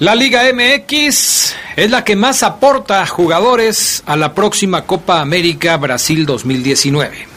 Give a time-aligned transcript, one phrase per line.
[0.00, 6.24] La Liga MX es la que más aporta jugadores a la próxima Copa América Brasil
[6.24, 7.28] 2019.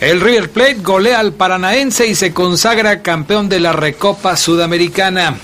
[0.00, 5.36] El River Plate golea al Paranaense y se consagra campeón de la Recopa Sudamericana.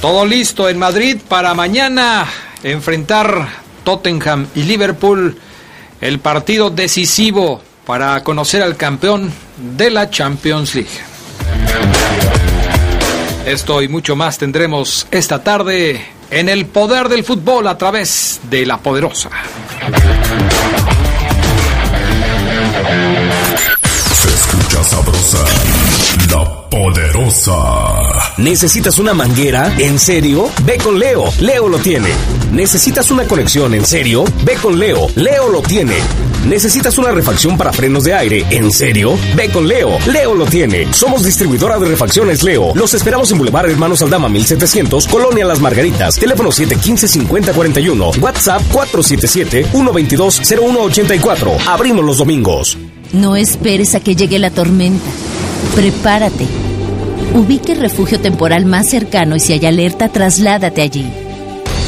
[0.00, 2.24] Todo listo en Madrid para mañana
[2.62, 3.48] enfrentar
[3.82, 5.36] Tottenham y Liverpool,
[6.00, 9.32] el partido decisivo para conocer al campeón
[9.76, 11.09] de la Champions League.
[13.46, 18.66] Esto y mucho más tendremos esta tarde en el poder del fútbol a través de
[18.66, 19.30] la poderosa.
[24.12, 25.44] Se escucha sabrosa,
[26.30, 28.34] la poderosa.
[28.36, 29.74] ¿Necesitas una manguera?
[29.78, 30.50] ¿En serio?
[30.64, 31.24] Ve con Leo.
[31.40, 32.10] Leo lo tiene.
[32.52, 33.74] ¿Necesitas una conexión?
[33.74, 34.24] ¿En serio?
[34.44, 35.08] Ve con Leo.
[35.16, 35.96] Leo lo tiene.
[36.46, 38.46] ¿Necesitas una refacción para frenos de aire?
[38.50, 39.18] ¿En serio?
[39.36, 39.98] Ve con Leo.
[40.06, 40.90] Leo lo tiene.
[40.92, 42.74] Somos distribuidora de refacciones Leo.
[42.74, 46.16] Los esperamos en Boulevard Hermanos Aldama 1700, Colonia Las Margaritas.
[46.16, 48.22] Teléfono 715-5041.
[48.22, 51.66] WhatsApp 477-122-0184.
[51.66, 52.76] Abrimos los domingos.
[53.12, 55.10] No esperes a que llegue la tormenta.
[55.74, 56.46] Prepárate.
[57.34, 61.06] Ubique el refugio temporal más cercano y si hay alerta, trasládate allí.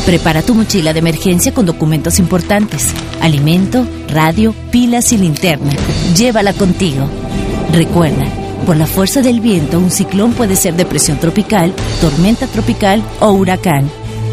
[0.07, 5.73] Prepara tu mochila de emergencia con documentos importantes, alimento, radio, pilas y linterna.
[6.17, 7.07] Llévala contigo.
[7.73, 8.25] Recuerda,
[8.67, 13.89] por la fuerza del viento, un ciclón puede ser depresión tropical, tormenta tropical o huracán.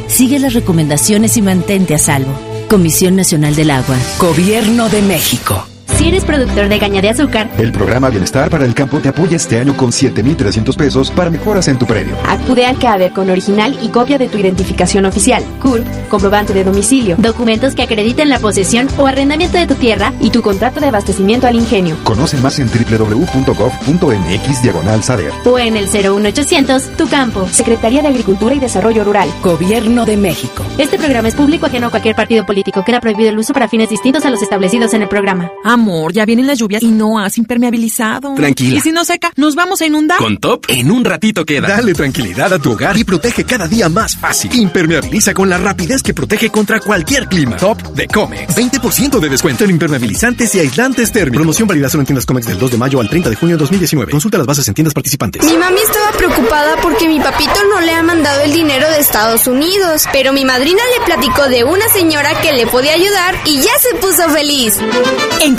[0.08, 2.34] Sigue las recomendaciones y mantente a salvo.
[2.68, 3.98] Comisión Nacional del Agua.
[4.20, 5.69] Gobierno de México.
[6.00, 9.36] Si eres productor de caña de azúcar, El programa Bienestar para el Campo te apoya
[9.36, 12.16] este año con 7,300 pesos para mejoras en tu predio.
[12.26, 17.18] acude al CADER con original y copia de tu identificación oficial, CURP, comprobante de domicilio,
[17.18, 21.48] documentos que acrediten la posesión o arrendamiento de tu tierra y tu contrato de abastecimiento
[21.48, 21.98] al ingenio.
[22.06, 25.34] Conoce más en www.gov.mx diagonal SADER.
[25.44, 29.28] O en el 01800 Tu Campo, Secretaría de Agricultura y Desarrollo Rural.
[29.44, 30.64] Gobierno de México.
[30.78, 32.86] Este programa es público ajeno a cualquier partido político.
[32.86, 35.52] Queda prohibido el uso para fines distintos a los establecidos en el programa.
[35.90, 38.36] Amor, ya vienen las lluvias y no has impermeabilizado.
[38.36, 38.78] Tranquila.
[38.78, 39.32] ¿Y si no seca?
[39.38, 40.20] ¿Nos vamos a inundar?
[40.20, 41.68] Con Top, en un ratito queda.
[41.68, 44.54] Dale tranquilidad a tu hogar y protege cada día más fácil.
[44.54, 47.58] Impermeabiliza con la rapidez que protege contra cualquier clima.
[47.58, 48.56] Top de Comex.
[48.56, 51.40] 20% de descuento en impermeabilizantes y aislantes térmicos.
[51.40, 53.62] Promoción válida solo en tiendas Comex del 2 de mayo al 30 de junio de
[53.62, 54.12] 2019.
[54.12, 55.44] Consulta las bases en tiendas participantes.
[55.44, 59.48] Mi mami estaba preocupada porque mi papito no le ha mandado el dinero de Estados
[59.48, 63.72] Unidos, pero mi madrina le platicó de una señora que le podía ayudar y ya
[63.80, 64.78] se puso feliz.
[65.42, 65.56] En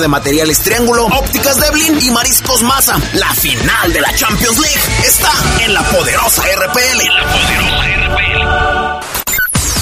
[0.00, 2.98] de materiales Triángulo, Ópticas Deblin y Mariscos Maza.
[3.14, 5.30] La final de la Champions League está
[5.64, 7.04] en la poderosa RPL.
[7.04, 8.62] La poderosa RPL.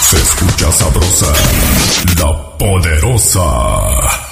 [0.01, 1.33] Se escucha sabrosa,
[2.19, 4.30] la poderosa.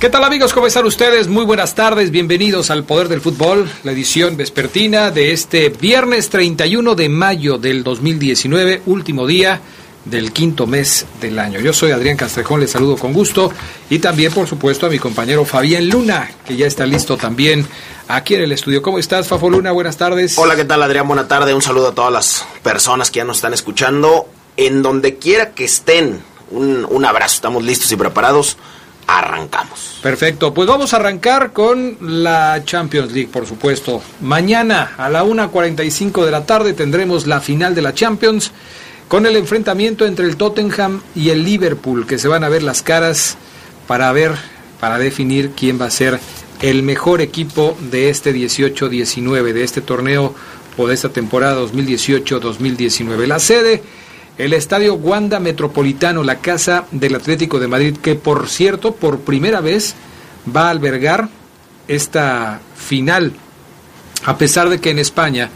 [0.00, 0.54] ¿Qué tal amigos?
[0.54, 1.28] ¿Cómo están ustedes?
[1.28, 6.94] Muy buenas tardes, bienvenidos al Poder del Fútbol, la edición vespertina de este viernes 31
[6.94, 9.60] de mayo del 2019, último día
[10.06, 11.60] del quinto mes del año.
[11.60, 13.52] Yo soy Adrián Castrejón, les saludo con gusto
[13.90, 17.66] y también, por supuesto, a mi compañero Fabián Luna, que ya está listo también
[18.08, 18.80] aquí en el estudio.
[18.80, 19.70] ¿Cómo estás, Fafo Luna?
[19.72, 20.38] Buenas tardes.
[20.38, 21.06] Hola, ¿qué tal, Adrián?
[21.06, 21.52] Buena tarde.
[21.52, 24.30] Un saludo a todas las personas que ya nos están escuchando.
[24.56, 27.34] En donde quiera que estén, un, un abrazo.
[27.34, 28.56] Estamos listos y preparados.
[29.12, 29.98] Arrancamos.
[30.00, 34.00] Perfecto, pues vamos a arrancar con la Champions League, por supuesto.
[34.20, 38.52] Mañana a la 1.45 de la tarde tendremos la final de la Champions
[39.08, 42.82] con el enfrentamiento entre el Tottenham y el Liverpool, que se van a ver las
[42.82, 43.36] caras
[43.88, 44.36] para ver,
[44.78, 46.20] para definir quién va a ser
[46.62, 50.36] el mejor equipo de este 18-19, de este torneo
[50.76, 53.26] o de esta temporada 2018-2019.
[53.26, 53.82] La sede,
[54.40, 59.60] el Estadio Wanda Metropolitano, la casa del Atlético de Madrid, que por cierto, por primera
[59.60, 59.94] vez
[60.54, 61.28] va a albergar
[61.88, 63.34] esta final,
[64.24, 65.50] a pesar de que en España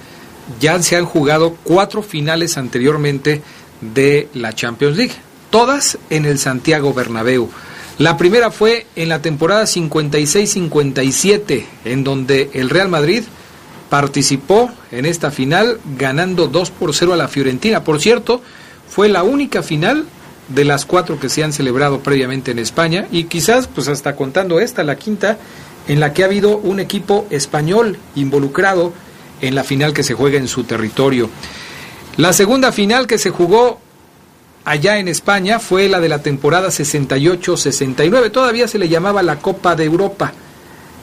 [0.61, 3.41] ya se han jugado cuatro finales anteriormente
[3.81, 5.15] de la Champions League,
[5.49, 7.49] todas en el Santiago Bernabéu.
[7.97, 13.25] La primera fue en la temporada 56-57, en donde el Real Madrid
[13.89, 17.83] participó en esta final ganando 2 por 0 a la Fiorentina.
[17.83, 18.43] Por cierto,
[18.95, 20.05] fue la única final
[20.47, 24.61] de las cuatro que se han celebrado previamente en España y quizás, pues hasta contando
[24.61, 25.37] esta, la quinta,
[25.89, 28.93] en la que ha habido un equipo español involucrado
[29.41, 31.29] en la final que se juega en su territorio.
[32.19, 33.81] La segunda final que se jugó
[34.65, 39.75] allá en España fue la de la temporada 68-69, todavía se le llamaba la Copa
[39.75, 40.33] de Europa.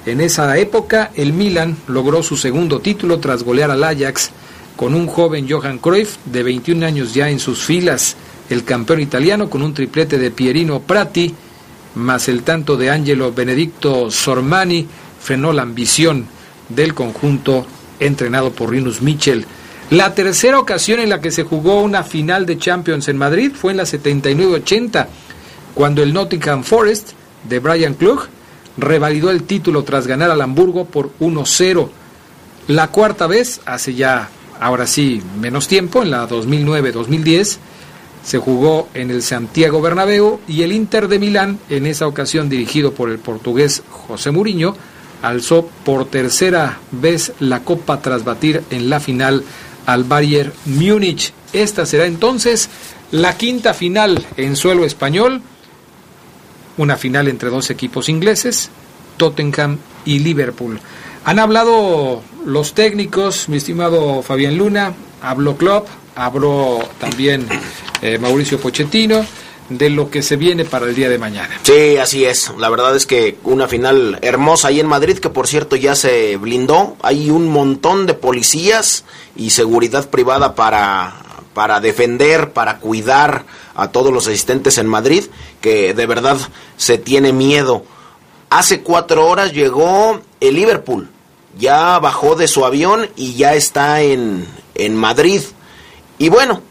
[0.06, 4.32] En esa época el Milan logró su segundo título tras golear al Ajax
[4.76, 8.16] con un joven Johan Cruyff de 21 años ya en sus filas,
[8.50, 11.34] el campeón italiano con un triplete de Pierino Prati,
[11.96, 14.88] más el tanto de Angelo Benedicto Sormani,
[15.20, 16.26] frenó la ambición
[16.70, 17.66] del conjunto
[18.00, 19.46] entrenado por Rinus Michel.
[19.90, 23.72] La tercera ocasión en la que se jugó una final de Champions en Madrid fue
[23.72, 25.08] en la 79-80,
[25.74, 27.12] cuando el Nottingham Forest
[27.48, 28.28] de Brian Clough
[28.78, 31.90] revalidó el título tras ganar al Hamburgo por 1-0.
[32.68, 34.30] La cuarta vez, hace ya,
[34.62, 37.58] ahora sí, menos tiempo, en la 2009-2010,
[38.24, 42.94] se jugó en el Santiago Bernabéu y el Inter de Milán, en esa ocasión dirigido
[42.94, 44.76] por el portugués José Mourinho,
[45.24, 49.44] alzó por tercera vez la copa tras batir en la final
[49.88, 51.34] al Bayern Múnich.
[51.54, 52.70] Esta será entonces
[53.10, 55.42] la quinta final en suelo español,
[56.78, 58.70] una final entre dos equipos ingleses,
[59.18, 60.80] Tottenham y Liverpool.
[61.24, 67.48] Han hablado los técnicos, mi estimado Fabián Luna, habló Klopp, habló también
[68.02, 69.26] eh, Mauricio Pochettino
[69.70, 71.60] de lo que se viene para el día de mañana.
[71.64, 72.52] Sí, así es.
[72.58, 76.36] La verdad es que una final hermosa ahí en Madrid, que por cierto ya se
[76.38, 76.98] blindó.
[77.02, 81.14] Hay un montón de policías y seguridad privada para,
[81.54, 83.46] para defender, para cuidar
[83.76, 85.26] a todos los asistentes en Madrid,
[85.62, 86.38] que de verdad
[86.76, 87.86] se tiene miedo.
[88.50, 91.10] Hace cuatro horas llegó el Liverpool.
[91.58, 94.46] Ya bajó de su avión y ya está en,
[94.76, 95.42] en Madrid.
[96.18, 96.62] Y bueno,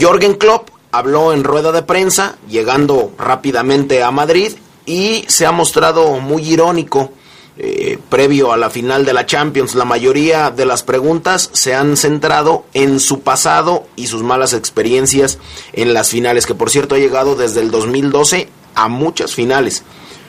[0.00, 4.52] Jorgen Klopp habló en rueda de prensa, llegando rápidamente a Madrid,
[4.86, 7.12] y se ha mostrado muy irónico.
[7.58, 11.96] Eh, previo a la final de la Champions, la mayoría de las preguntas se han
[11.96, 15.38] centrado en su pasado y sus malas experiencias
[15.72, 19.84] en las finales, que por cierto ha llegado desde el 2012 a muchas finales.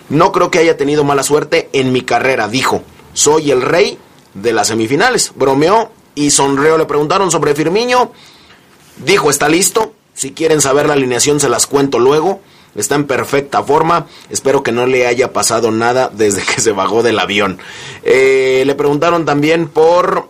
[0.09, 2.81] No creo que haya tenido mala suerte en mi carrera, dijo.
[3.13, 3.97] Soy el rey
[4.33, 5.33] de las semifinales.
[5.35, 6.77] Bromeó y sonrió.
[6.77, 8.11] Le preguntaron sobre Firmiño.
[8.97, 9.93] Dijo, ¿está listo?
[10.13, 12.41] Si quieren saber la alineación se las cuento luego.
[12.75, 14.07] Está en perfecta forma.
[14.29, 17.59] Espero que no le haya pasado nada desde que se bajó del avión.
[18.03, 20.29] Eh, le preguntaron también por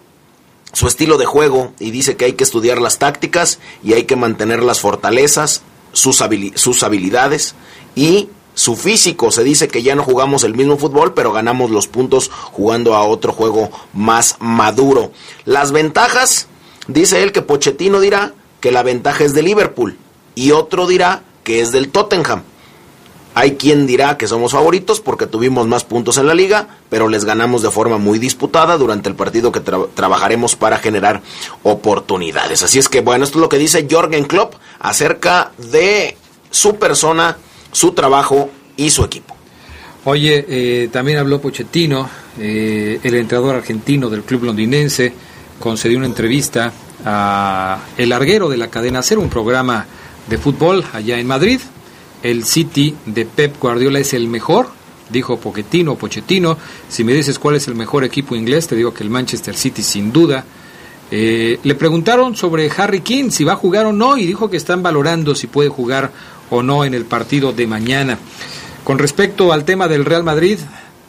[0.74, 4.15] su estilo de juego y dice que hay que estudiar las tácticas y hay que
[4.15, 7.55] mantener las fortalezas, sus habilidades
[7.96, 9.32] y su físico.
[9.32, 13.04] Se dice que ya no jugamos el mismo fútbol, pero ganamos los puntos jugando a
[13.04, 15.12] otro juego más maduro.
[15.46, 16.48] Las ventajas,
[16.88, 19.98] dice él que Pochettino dirá que la ventaja es de Liverpool
[20.34, 22.42] y otro dirá que es del Tottenham.
[23.36, 27.24] Hay quien dirá que somos favoritos porque tuvimos más puntos en la liga, pero les
[27.24, 31.22] ganamos de forma muy disputada durante el partido que trabajaremos para generar
[31.62, 32.64] oportunidades.
[32.64, 36.18] Así es que bueno, esto es lo que dice Jorgen Klopp acerca de
[36.50, 37.38] su persona,
[37.77, 39.36] su trabajo y su equipo.
[40.05, 45.13] Oye, eh, también habló Pochettino, eh, el entrenador argentino del club londinense,
[45.60, 46.74] concedió una entrevista
[47.05, 49.86] a El Larguero de la cadena Ser, un programa
[50.27, 51.60] de fútbol allá en Madrid.
[52.24, 54.69] El City de Pep Guardiola es el mejor,
[55.12, 56.57] dijo Pochettino, Pochettino.
[56.89, 59.84] Si me dices cuál es el mejor equipo inglés, te digo que el Manchester City
[59.84, 60.43] sin duda.
[61.12, 64.57] Eh, le preguntaron sobre Harry King, si va a jugar o no, y dijo que
[64.57, 66.12] están valorando si puede jugar
[66.50, 68.18] o no en el partido de mañana.
[68.84, 70.60] Con respecto al tema del Real Madrid,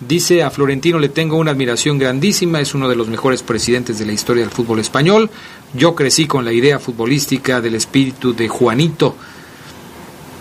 [0.00, 4.06] dice a Florentino le tengo una admiración grandísima, es uno de los mejores presidentes de
[4.06, 5.30] la historia del fútbol español.
[5.74, 9.14] Yo crecí con la idea futbolística del espíritu de Juanito.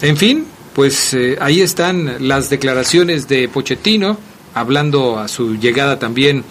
[0.02, 4.18] En fin, pues eh, ahí están las declaraciones de Pochettino,
[4.54, 6.44] hablando a su llegada también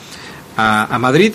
[0.57, 1.35] a, a Madrid.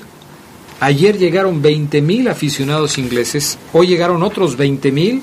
[0.80, 5.22] Ayer llegaron 20.000 aficionados ingleses, hoy llegaron otros 20.000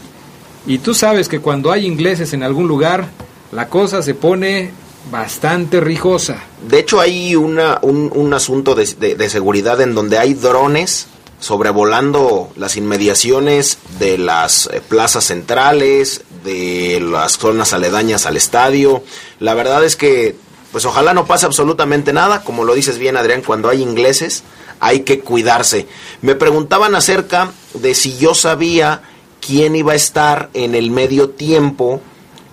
[0.66, 3.08] y tú sabes que cuando hay ingleses en algún lugar,
[3.52, 4.70] la cosa se pone
[5.10, 6.42] bastante rijosa.
[6.68, 11.06] De hecho, hay una, un, un asunto de, de, seguridad en donde hay drones
[11.40, 19.02] sobrevolando las inmediaciones de las eh, plazas centrales, de las zonas aledañas al estadio.
[19.38, 20.36] La verdad es que,
[20.72, 22.42] pues ojalá no pase absolutamente nada.
[22.42, 24.42] Como lo dices bien, Adrián, cuando hay ingleses
[24.80, 25.86] hay que cuidarse.
[26.22, 29.02] Me preguntaban acerca de si yo sabía
[29.40, 32.00] quién iba a estar en el medio tiempo,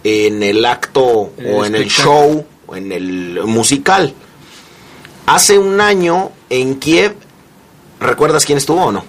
[0.04, 4.13] en el acto el o en el show o en el musical.
[5.25, 7.15] Hace un año en Kiev,
[8.00, 9.04] ¿recuerdas quién estuvo o no?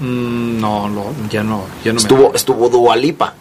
[0.00, 2.36] Mm, no, no, ya no, ya no estuvo, me...
[2.36, 3.34] estuvo Dualipa.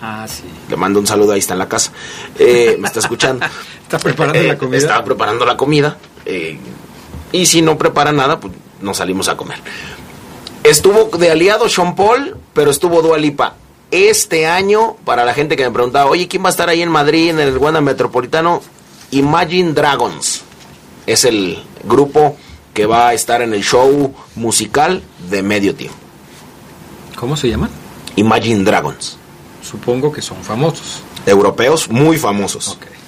[0.00, 0.42] Ah, sí.
[0.68, 1.92] Le mando un saludo, ahí está en la casa.
[2.38, 3.46] Eh, me está escuchando.
[3.82, 4.78] está preparando eh, la comida.
[4.78, 5.96] Estaba preparando la comida.
[6.24, 6.58] Eh,
[7.30, 9.58] y si no prepara nada, pues nos salimos a comer.
[10.64, 13.56] Estuvo de aliado Sean Paul, pero estuvo Dualipa.
[13.90, 16.88] Este año, para la gente que me preguntaba, oye, ¿quién va a estar ahí en
[16.88, 18.62] Madrid, en el Wanda Metropolitano?
[19.10, 20.42] Imagine Dragons.
[21.06, 22.36] Es el grupo
[22.72, 25.96] que va a estar en el show musical de medio tiempo.
[27.16, 27.68] ¿Cómo se llama?
[28.16, 29.18] Imagine Dragons.
[29.62, 31.02] Supongo que son famosos.
[31.26, 32.68] Europeos muy famosos.
[32.68, 33.01] Okay.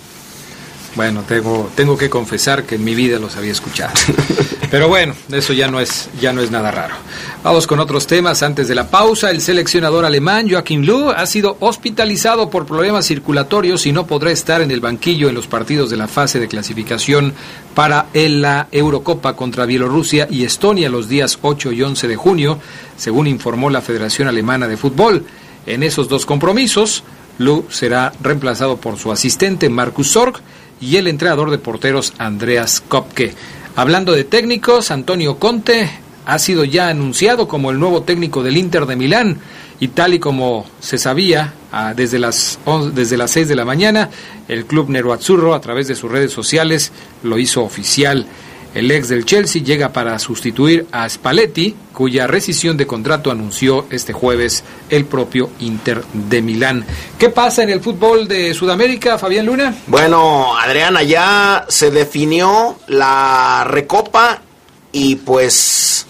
[0.97, 3.93] Bueno, tengo, tengo que confesar que en mi vida los había escuchado.
[4.71, 6.95] Pero bueno, eso ya no es, ya no es nada raro.
[7.43, 8.43] Vamos con otros temas.
[8.43, 13.87] Antes de la pausa, el seleccionador alemán Joachim Löw ha sido hospitalizado por problemas circulatorios
[13.87, 17.35] y no podrá estar en el banquillo en los partidos de la fase de clasificación
[17.75, 22.59] para la Eurocopa contra Bielorrusia y Estonia los días 8 y 11 de junio,
[22.97, 25.25] según informó la Federación Alemana de Fútbol.
[25.67, 27.05] En esos dos compromisos,
[27.39, 30.41] Löw será reemplazado por su asistente Markus Sorg
[30.85, 33.35] y el entrenador de porteros Andreas Kopke.
[33.75, 35.91] Hablando de técnicos, Antonio Conte
[36.27, 39.39] ha sido ya anunciado como el nuevo técnico del Inter de Milán
[39.81, 41.55] y tal y como se sabía
[41.97, 42.59] desde las
[42.93, 44.11] desde las 6 de la mañana,
[44.47, 48.27] el club Neroazzurro a través de sus redes sociales lo hizo oficial.
[48.75, 54.13] El ex del Chelsea llega para sustituir a Spalletti, cuya rescisión de contrato anunció este
[54.13, 56.85] jueves el propio Inter de Milán.
[57.17, 59.77] ¿Qué pasa en el fútbol de Sudamérica, Fabián Luna?
[59.87, 64.43] Bueno, Adriana, ya se definió la recopa
[64.91, 66.07] y pues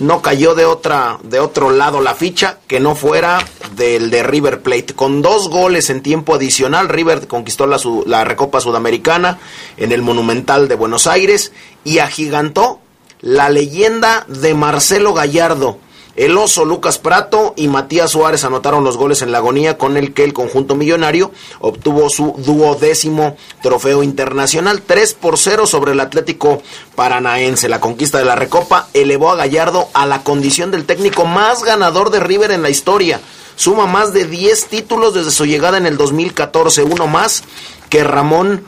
[0.00, 3.38] no cayó de otra de otro lado la ficha que no fuera
[3.76, 4.94] del de River Plate.
[4.94, 9.38] Con dos goles en tiempo adicional River conquistó la, la recopa sudamericana
[9.76, 11.52] en el Monumental de Buenos Aires
[11.84, 12.80] y agigantó
[13.20, 15.78] la leyenda de Marcelo Gallardo
[16.20, 20.12] el oso Lucas Prato y Matías Suárez anotaron los goles en la agonía con el
[20.12, 26.60] que el conjunto millonario obtuvo su duodécimo trofeo internacional 3 por 0 sobre el Atlético
[26.94, 27.70] Paranaense.
[27.70, 32.10] La conquista de la Recopa elevó a Gallardo a la condición del técnico más ganador
[32.10, 33.22] de River en la historia.
[33.56, 37.44] Suma más de 10 títulos desde su llegada en el 2014, uno más
[37.88, 38.62] que Ramón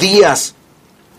[0.00, 0.54] Díaz.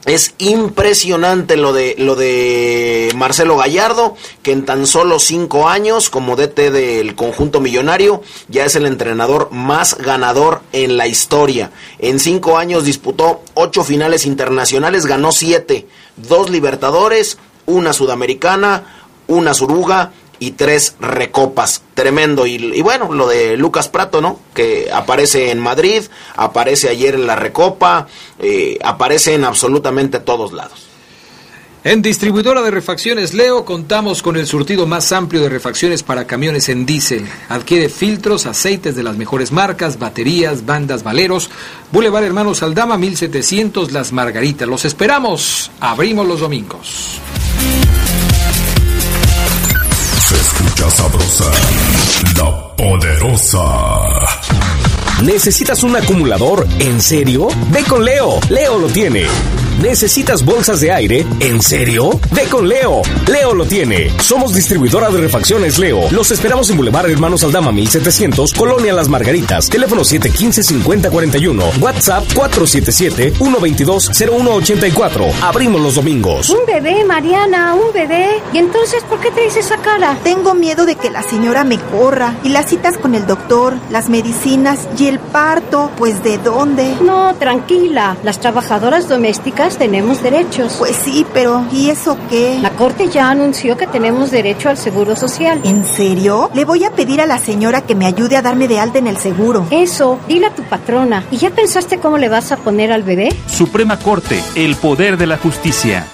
[0.05, 6.35] Es impresionante lo de, lo de Marcelo Gallardo, que en tan solo cinco años, como
[6.35, 11.71] DT del conjunto millonario, ya es el entrenador más ganador en la historia.
[11.99, 20.11] En cinco años disputó ocho finales internacionales, ganó siete, dos Libertadores, una Sudamericana, una Suruga
[20.45, 21.81] y tres recopas.
[21.93, 22.45] Tremendo.
[22.45, 24.39] Y, bueno, lo de Lucas Prato, ¿no?
[24.53, 26.03] Que aparece en Madrid,
[26.35, 28.07] aparece ayer en la recopa,
[28.39, 30.87] eh, aparece en absolutamente todos lados.
[31.85, 36.69] En distribuidora de refacciones Leo contamos con el surtido más amplio de refacciones para camiones
[36.69, 37.25] en diésel.
[37.49, 41.49] Adquiere filtros, aceites de las mejores marcas, baterías, bandas, valeros.
[41.91, 44.67] Boulevard Hermanos Aldama 1700 Las Margaritas.
[44.67, 45.71] Los esperamos.
[45.81, 47.19] Abrimos los domingos.
[50.33, 51.51] Escucha sabrosa,
[52.37, 53.59] la poderosa.
[55.23, 56.67] ¿Necesitas un acumulador?
[56.79, 57.47] ¿En serio?
[57.71, 58.39] Ve con Leo.
[58.49, 59.27] Leo lo tiene.
[59.83, 61.27] ¿Necesitas bolsas de aire?
[61.41, 62.11] ¿En serio?
[62.31, 63.01] Ve con Leo.
[63.27, 64.09] Leo lo tiene.
[64.21, 66.09] Somos distribuidora de refacciones Leo.
[66.09, 69.67] Los esperamos en Boulevard Hermanos Aldama 1700, Colonia Las Margaritas.
[69.67, 71.81] Teléfono 715-5041.
[71.81, 75.33] WhatsApp 477-122-0184.
[75.41, 76.49] Abrimos los domingos.
[76.49, 78.41] Un bebé, Mariana, un bebé.
[78.53, 80.17] ¿Y entonces por qué te dice esa cara?
[80.23, 82.37] Tengo miedo de que la señora me corra.
[82.45, 86.95] Y las citas con el doctor, las medicinas y el parto, pues ¿de dónde?
[87.01, 88.15] No, tranquila.
[88.23, 90.75] Las trabajadoras domésticas tenemos derechos.
[90.77, 92.57] Pues sí, pero ¿y eso qué?
[92.61, 95.61] La corte ya anunció que tenemos derecho al seguro social.
[95.63, 96.49] ¿En serio?
[96.53, 99.07] Le voy a pedir a la señora que me ayude a darme de alta en
[99.07, 99.67] el seguro.
[99.71, 101.23] Eso, dile a tu patrona.
[101.31, 103.29] ¿Y ya pensaste cómo le vas a poner al bebé?
[103.47, 106.07] Suprema Corte, el poder de la justicia.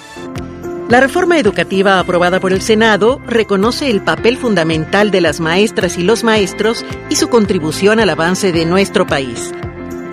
[0.88, 6.02] La reforma educativa aprobada por el Senado reconoce el papel fundamental de las maestras y
[6.02, 9.52] los maestros y su contribución al avance de nuestro país.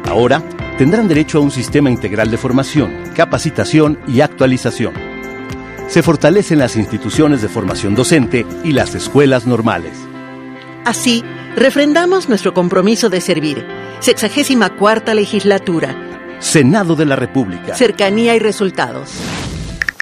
[0.08, 0.44] Ahora
[0.78, 4.94] tendrán derecho a un sistema integral de formación, capacitación y actualización.
[5.88, 9.94] Se fortalecen las instituciones de formación docente y las escuelas normales.
[10.86, 11.24] Así,
[11.56, 13.66] refrendamos nuestro compromiso de servir.
[14.00, 15.96] Sexagésima cuarta legislatura.
[16.40, 17.76] Senado de la República.
[17.76, 19.12] Cercanía y resultados.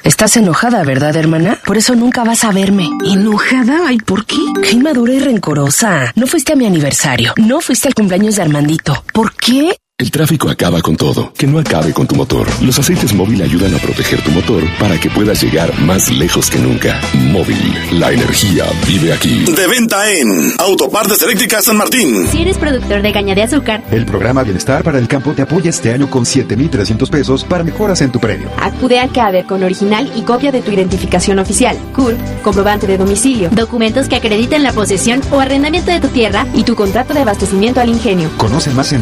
[0.03, 1.58] Estás enojada, ¿verdad, hermana?
[1.65, 2.88] Por eso nunca vas a verme.
[3.03, 3.88] ¿Enojada?
[3.88, 4.38] ¿Ay, por qué?
[4.62, 6.12] Qué inmadura y rencorosa.
[6.15, 7.34] No fuiste a mi aniversario.
[7.38, 9.03] No fuiste al cumpleaños de Armandito.
[9.12, 9.75] ¿Por qué?
[9.97, 11.31] El tráfico acaba con todo.
[11.37, 12.45] Que no acabe con tu motor.
[12.61, 16.59] Los aceites móvil ayudan a proteger tu motor para que puedas llegar más lejos que
[16.59, 16.99] nunca.
[17.13, 19.45] Móvil, la energía vive aquí.
[19.45, 22.27] De venta en Autopartes Eléctricas San Martín.
[22.29, 25.69] Si eres productor de caña de azúcar, El programa Bienestar para el Campo te apoya
[25.69, 28.49] este año con 7,300 pesos para mejoras en tu premio.
[28.59, 33.49] acude a CADER con original y copia de tu identificación oficial, CURP, comprobante de domicilio,
[33.49, 37.79] documentos que acrediten la posesión o arrendamiento de tu tierra y tu contrato de abastecimiento
[37.79, 38.29] al ingenio.
[38.35, 39.01] Conoce más en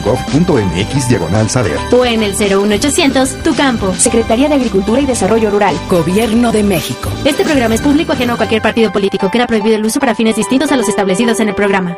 [0.00, 1.78] www.gov.mx diagonal saber.
[1.92, 5.76] O en el 01800 Tu Campo, Secretaría de Agricultura y Desarrollo Rural.
[5.88, 7.10] Gobierno de México.
[7.24, 9.30] Este programa es público ajeno a cualquier partido político.
[9.30, 11.96] Queda prohibido el uso para fines distintos a los establecidos en el programa.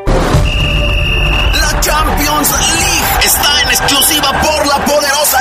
[1.52, 5.38] La Champions League está en exclusiva por la poderosa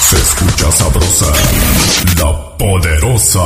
[0.00, 1.26] Se escucha sabrosa,
[2.18, 3.40] la poderosa.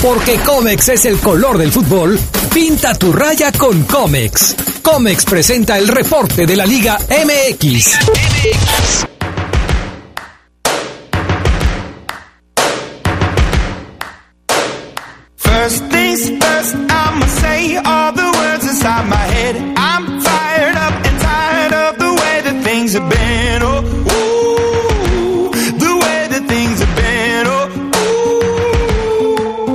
[0.00, 2.18] Porque Comex es el color del fútbol,
[2.54, 4.56] pinta tu raya con Comex.
[4.80, 9.09] Comex presenta el reporte de la Liga MX.
[16.74, 19.56] I'ma say all the words inside my head.
[19.76, 23.62] I'm fired up and tired of the way that things have been.
[23.62, 23.82] Oh,
[24.14, 25.50] ooh,
[25.84, 27.46] the way that things have been.
[27.46, 27.68] Oh,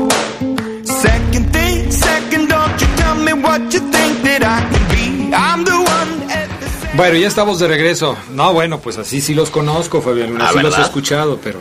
[0.06, 0.86] ooh.
[0.86, 5.34] Second thing, second, don't you tell me what you think that I can be.
[5.34, 6.12] I'm the one.
[6.32, 8.18] at the Bueno, ya estamos de regreso.
[8.32, 10.46] No, bueno, pues así sí los conozco, Fabián Luna.
[10.48, 10.86] Ah, sí los he ¿verdad?
[10.86, 11.60] escuchado, pero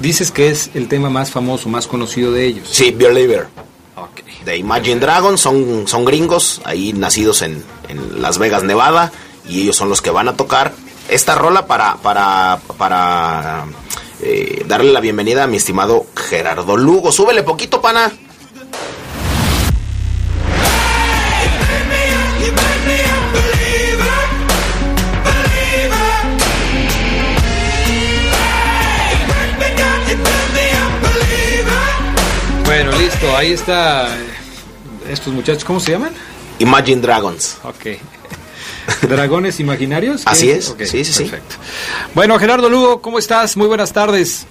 [0.00, 2.68] dices que es el tema más famoso, más conocido de ellos.
[2.70, 3.48] Sí, Believer.
[4.46, 9.10] De Imagine Dragons, son, son gringos, ahí nacidos en, en Las Vegas, Nevada,
[9.48, 10.72] y ellos son los que van a tocar
[11.08, 13.64] esta rola para, para, para
[14.22, 17.10] eh, darle la bienvenida a mi estimado Gerardo Lugo.
[17.10, 18.12] Súbele poquito, pana.
[33.36, 34.06] Ahí está.
[34.16, 34.20] eh,
[35.10, 36.12] Estos muchachos, ¿cómo se llaman?
[36.58, 37.58] Imagine Dragons.
[37.64, 37.98] Ok.
[39.08, 40.24] ¿Dragones imaginarios?
[40.24, 41.22] ¿Qué Así es, Ok, sí, sí, sí.
[41.24, 41.56] perfecto.
[42.14, 43.56] Bueno, Gerardo Lugo, ¿cómo estás?
[43.56, 44.46] Muy buenas tardes.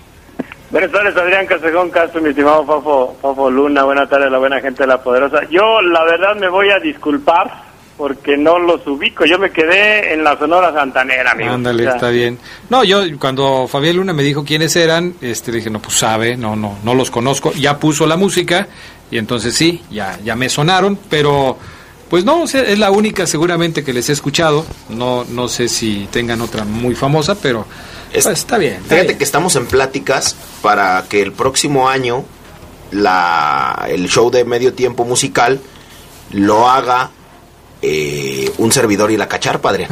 [0.71, 3.83] Buenas tardes, Adrián Casegón Castro, mi estimado Fafo, Fafo Luna.
[3.83, 5.41] Buenas tardes, la buena gente de La Poderosa.
[5.49, 7.64] Yo, la verdad, me voy a disculpar
[7.97, 9.25] porque no los ubico.
[9.25, 11.51] Yo me quedé en la Sonora Santanera, amigo.
[11.53, 12.37] Ándale, O sea, está bien.
[12.69, 16.55] No, yo cuando Fabián Luna me dijo quiénes eran, este dije, no, pues sabe, no,
[16.55, 17.53] no, no los conozco.
[17.53, 18.67] Ya puso la música
[19.11, 21.57] y entonces sí, ya, ya me sonaron, pero
[22.09, 24.65] pues no, o sea, es la única seguramente que les he escuchado.
[24.89, 27.65] No, no sé si tengan otra muy famosa, pero
[28.11, 28.73] pues, está bien.
[28.75, 29.17] está Fíjate bien.
[29.17, 32.25] que estamos en pláticas para que el próximo año
[32.91, 35.61] la, el show de medio tiempo musical
[36.31, 37.11] lo haga
[37.87, 39.91] eh, un servidor y la cacharpa, Adrián.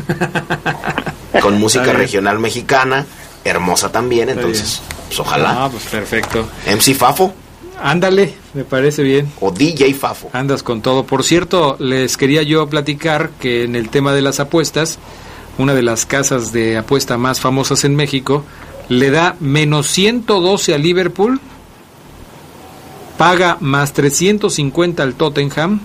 [1.42, 3.06] Con música regional mexicana,
[3.44, 5.66] hermosa también, entonces, pues, ojalá.
[5.66, 6.48] Ah, pues perfecto.
[6.68, 7.34] MC Fafo
[7.82, 9.30] Ándale, me parece bien.
[9.42, 10.30] o DJ Fafo.
[10.32, 11.06] Andas con todo.
[11.06, 15.00] Por cierto, les quería yo platicar que en el tema de las apuestas,
[15.58, 18.46] una de las casas de apuesta más famosas en México
[18.90, 21.42] le da menos 112 a Liverpool,
[23.18, 25.82] paga más 350 al Tottenham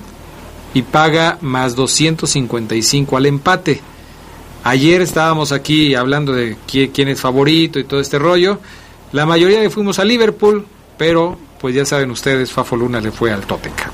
[0.75, 3.81] y paga más 255 al empate.
[4.65, 8.59] Ayer estábamos aquí hablando de qui- quién es favorito y todo este rollo.
[9.13, 13.33] La mayoría le fuimos a Liverpool, pero pues ya saben ustedes, Fafo Luna le fue
[13.33, 13.91] al Tottenham.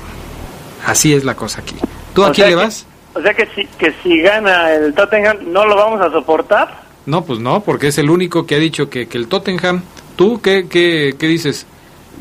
[0.85, 1.75] Así es la cosa aquí.
[2.13, 2.85] ¿Tú a O quién le que- vas?
[3.13, 6.83] O sea que si, que si gana el Tottenham, ¿no lo vamos a soportar?
[7.05, 9.83] No, pues no, porque es el único que ha dicho que, que el Tottenham.
[10.17, 11.65] ¿Tú qué, qué, qué dices?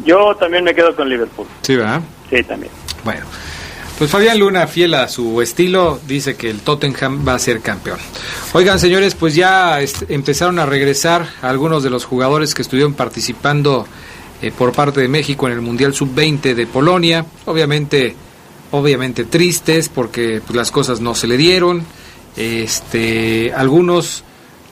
[0.04, 1.46] Yo también me quedo con Liverpool.
[1.62, 2.00] Sí, ¿verdad?
[2.30, 2.70] Sí, también.
[3.04, 3.22] Bueno,
[3.98, 7.98] pues Fabián Luna, fiel a su estilo, dice que el Tottenham va a ser campeón.
[8.52, 9.78] Oigan, señores, pues ya
[10.08, 13.86] empezaron a regresar algunos de los jugadores que estuvieron participando
[14.42, 17.24] eh, por parte de México en el Mundial Sub-20 de Polonia.
[17.46, 18.14] Obviamente,
[18.72, 21.84] obviamente tristes porque pues, las cosas no se le dieron.
[22.36, 24.24] Este, algunos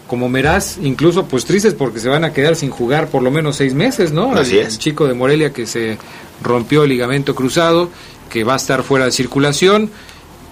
[0.08, 3.56] como Meraz, incluso pues tristes porque se van a quedar sin jugar por lo menos
[3.56, 4.34] seis meses, ¿no?
[4.34, 4.74] Así el, es.
[4.74, 5.96] el chico de Morelia que se
[6.42, 7.88] rompió el ligamento cruzado,
[8.32, 9.90] que va a estar fuera de circulación.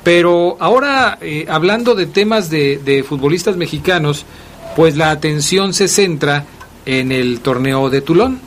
[0.05, 4.25] Pero ahora, eh, hablando de temas de, de futbolistas mexicanos,
[4.77, 6.45] pues la atención se centra
[6.87, 8.41] en el torneo de Tulón,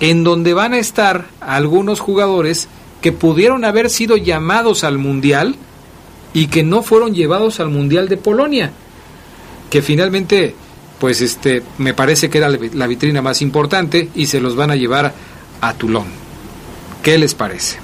[0.00, 2.68] en donde van a estar algunos jugadores
[3.00, 5.56] que pudieron haber sido llamados al Mundial
[6.34, 8.70] y que no fueron llevados al Mundial de Polonia,
[9.70, 10.54] que finalmente,
[11.00, 14.54] pues este, me parece que era la vi- la vitrina más importante y se los
[14.54, 15.12] van a llevar
[15.60, 16.06] a Tulón.
[17.02, 17.78] ¿Qué les parece?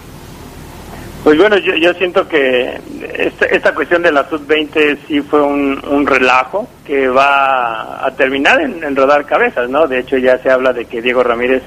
[1.25, 2.79] Pues bueno, yo, yo siento que
[3.15, 8.85] esta, esta cuestión de la sub-20 sí fue un, relajo que va a terminar en,
[8.85, 9.87] en rodar cabezas, ¿no?
[9.87, 11.63] De hecho ya se habla de que Diego Ramírez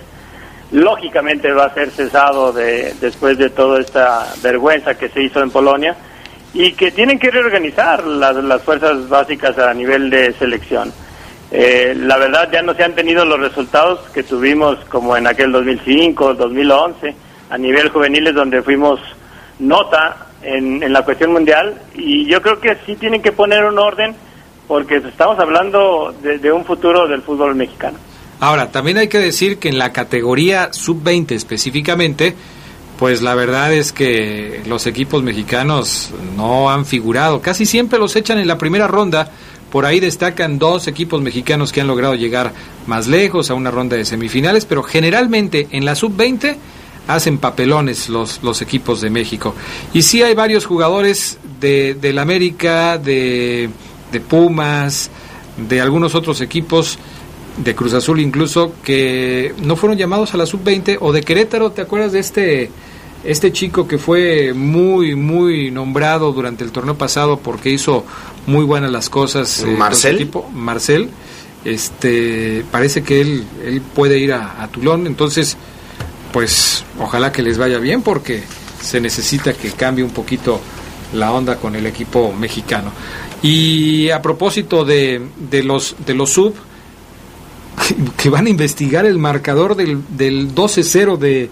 [0.72, 5.50] lógicamente va a ser cesado de, después de toda esta vergüenza que se hizo en
[5.50, 5.96] Polonia
[6.54, 10.93] y que tienen que reorganizar las, las fuerzas básicas a nivel de selección.
[11.50, 15.52] Eh, la verdad ya no se han tenido los resultados que tuvimos como en aquel
[15.52, 17.15] 2005, 2011,
[17.50, 19.00] a nivel juveniles donde fuimos
[19.60, 23.80] nota en, en la cuestión mundial y yo creo que sí tienen que poner un
[23.80, 24.15] orden
[24.67, 27.98] porque estamos hablando de, de un futuro del fútbol mexicano.
[28.39, 32.36] Ahora, también hay que decir que en la categoría sub-20 específicamente,
[33.00, 37.41] pues la verdad es que los equipos mexicanos no han figurado.
[37.41, 39.32] Casi siempre los echan en la primera ronda.
[39.72, 42.54] Por ahí destacan dos equipos mexicanos que han logrado llegar
[42.86, 46.56] más lejos a una ronda de semifinales, pero generalmente en la sub-20
[47.08, 49.56] hacen papelones los, los equipos de México.
[49.93, 53.70] Y sí hay varios jugadores de, del América, de,
[54.12, 55.10] de Pumas,
[55.58, 57.00] de algunos otros equipos
[57.58, 61.82] de Cruz Azul incluso que no fueron llamados a la sub-20 o de Querétaro, ¿te
[61.82, 62.70] acuerdas de este
[63.24, 68.06] este chico que fue muy muy nombrado durante el torneo pasado porque hizo
[68.46, 70.30] muy buenas las cosas eh, ¿Marcel?
[70.54, 71.10] Marcel
[71.65, 75.58] este parece que él él puede ir a, a Tulón, entonces
[76.38, 78.43] pues ojalá que les vaya bien porque
[78.80, 80.62] se necesita que cambie un poquito
[81.13, 82.91] la onda con el equipo mexicano.
[83.41, 85.19] Y a propósito de,
[85.50, 86.54] de los de los sub
[88.17, 91.50] que van a investigar el marcador del, del 12-0 de,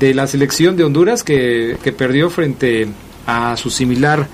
[0.00, 2.88] de la selección de Honduras que, que perdió frente
[3.28, 4.26] a su similar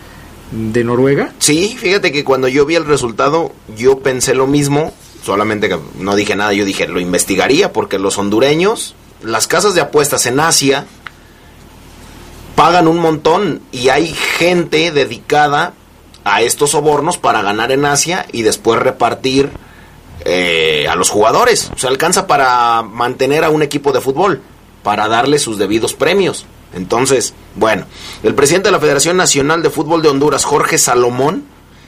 [0.53, 1.35] de Noruega.
[1.39, 6.17] Sí, fíjate que cuando yo vi el resultado, yo pensé lo mismo, solamente que no
[6.17, 10.87] dije nada, yo dije, lo investigaría porque los hondureños, las casas de apuestas en Asia,
[12.57, 15.73] pagan un montón y hay gente dedicada
[16.25, 19.51] a estos sobornos para ganar en Asia y después repartir
[20.25, 21.71] eh, a los jugadores.
[21.75, 24.43] O sea, alcanza para mantener a un equipo de fútbol,
[24.83, 26.45] para darle sus debidos premios.
[26.75, 27.87] Entonces, bueno,
[28.23, 31.45] el presidente de la Federación Nacional de Fútbol de Honduras, Jorge Salomón,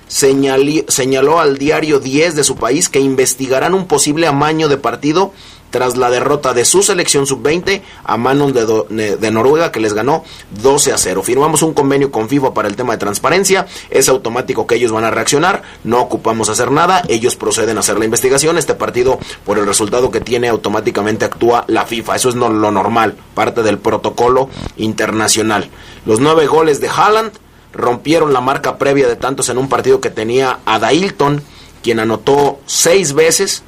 [0.09, 5.33] señalí- señaló al diario 10 de su país que investigarán un posible amaño de partido
[5.73, 10.23] tras la derrota de su selección sub-20 a manos de, de Noruega que les ganó
[10.63, 11.23] 12 a 0.
[11.25, 15.05] Firmamos un convenio con FIFA para el tema de transparencia, es automático que ellos van
[15.05, 19.59] a reaccionar, no ocupamos hacer nada, ellos proceden a hacer la investigación, este partido por
[19.59, 24.51] el resultado que tiene automáticamente actúa la FIFA, eso es lo normal, parte del protocolo
[24.77, 25.71] internacional.
[26.05, 27.33] Los nueve goles de Haaland
[27.73, 31.43] rompieron la marca previa de tantos en un partido que tenía a Dailton,
[31.83, 33.65] quien anotó seis veces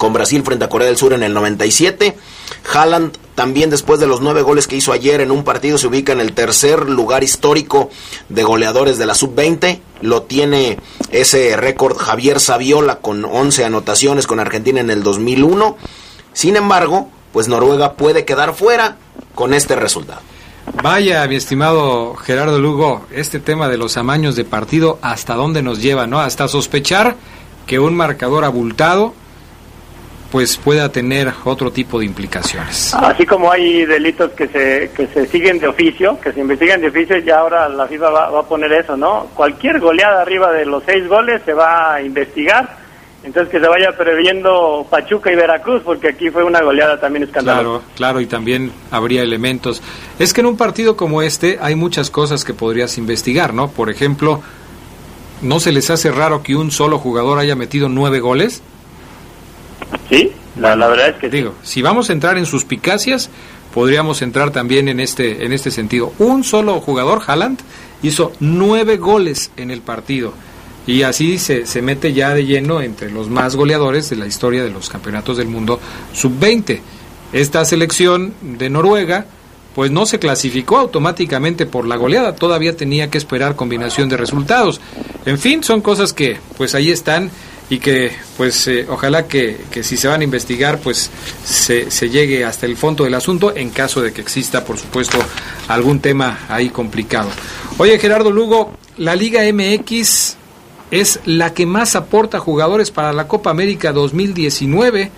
[0.00, 2.16] con Brasil frente a Corea del Sur en el 97.
[2.72, 6.12] Haaland también después de los nueve goles que hizo ayer en un partido, se ubica
[6.12, 7.90] en el tercer lugar histórico
[8.30, 9.78] de goleadores de la sub-20.
[10.00, 10.78] Lo tiene
[11.10, 15.76] ese récord Javier Saviola con 11 anotaciones con Argentina en el 2001.
[16.32, 18.96] Sin embargo, pues Noruega puede quedar fuera
[19.34, 20.22] con este resultado.
[20.82, 25.82] Vaya, mi estimado Gerardo Lugo, este tema de los amaños de partido, ¿hasta dónde nos
[25.82, 26.20] lleva, no?
[26.20, 27.16] Hasta sospechar
[27.66, 29.12] que un marcador abultado
[30.30, 32.94] pues pueda tener otro tipo de implicaciones.
[32.94, 36.88] Así como hay delitos que se, que se siguen de oficio, que se investigan de
[36.88, 39.26] oficio, ya ahora la FIFA va, va a poner eso, ¿no?
[39.34, 42.78] Cualquier goleada arriba de los seis goles se va a investigar,
[43.22, 47.62] entonces que se vaya previendo Pachuca y Veracruz, porque aquí fue una goleada también escandalosa.
[47.62, 49.82] Claro, claro, y también habría elementos.
[50.18, 53.68] Es que en un partido como este hay muchas cosas que podrías investigar, ¿no?
[53.68, 54.42] Por ejemplo,
[55.42, 58.62] ¿no se les hace raro que un solo jugador haya metido nueve goles?
[60.08, 63.30] Sí, la, la verdad es que Digo, si vamos a entrar en suspicacias,
[63.72, 66.12] podríamos entrar también en este, en este sentido.
[66.18, 67.60] Un solo jugador, Haaland,
[68.02, 70.32] hizo nueve goles en el partido.
[70.86, 74.64] Y así se, se mete ya de lleno entre los más goleadores de la historia
[74.64, 75.78] de los campeonatos del mundo
[76.14, 76.80] sub-20.
[77.32, 79.26] Esta selección de Noruega,
[79.74, 84.80] pues no se clasificó automáticamente por la goleada, todavía tenía que esperar combinación de resultados.
[85.26, 87.30] En fin, son cosas que pues ahí están
[87.70, 91.08] y que pues eh, ojalá que, que, si se van a investigar pues
[91.44, 95.18] se, se, llegue hasta el fondo del asunto en caso de que exista por supuesto
[95.68, 97.30] algún tema ahí complicado.
[97.78, 100.36] Oye Gerardo Lugo, la Liga MX
[100.90, 105.12] es la que más aporta jugadores para la Copa América 2019,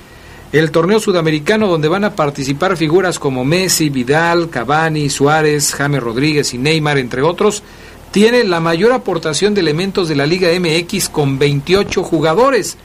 [0.53, 6.53] el torneo sudamericano donde van a participar figuras como Messi, Vidal, Cavani, Suárez, James Rodríguez
[6.53, 7.63] y Neymar entre otros
[8.13, 12.77] tiene la mayor aportación de elementos de la Liga MX con 28 jugadores.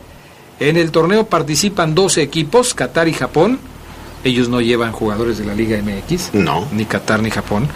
[0.59, 3.59] En el torneo participan 12 equipos, Qatar y Japón.
[4.23, 6.33] Ellos no llevan jugadores de la Liga MX.
[6.33, 6.67] No.
[6.71, 7.67] Ni Qatar ni Japón.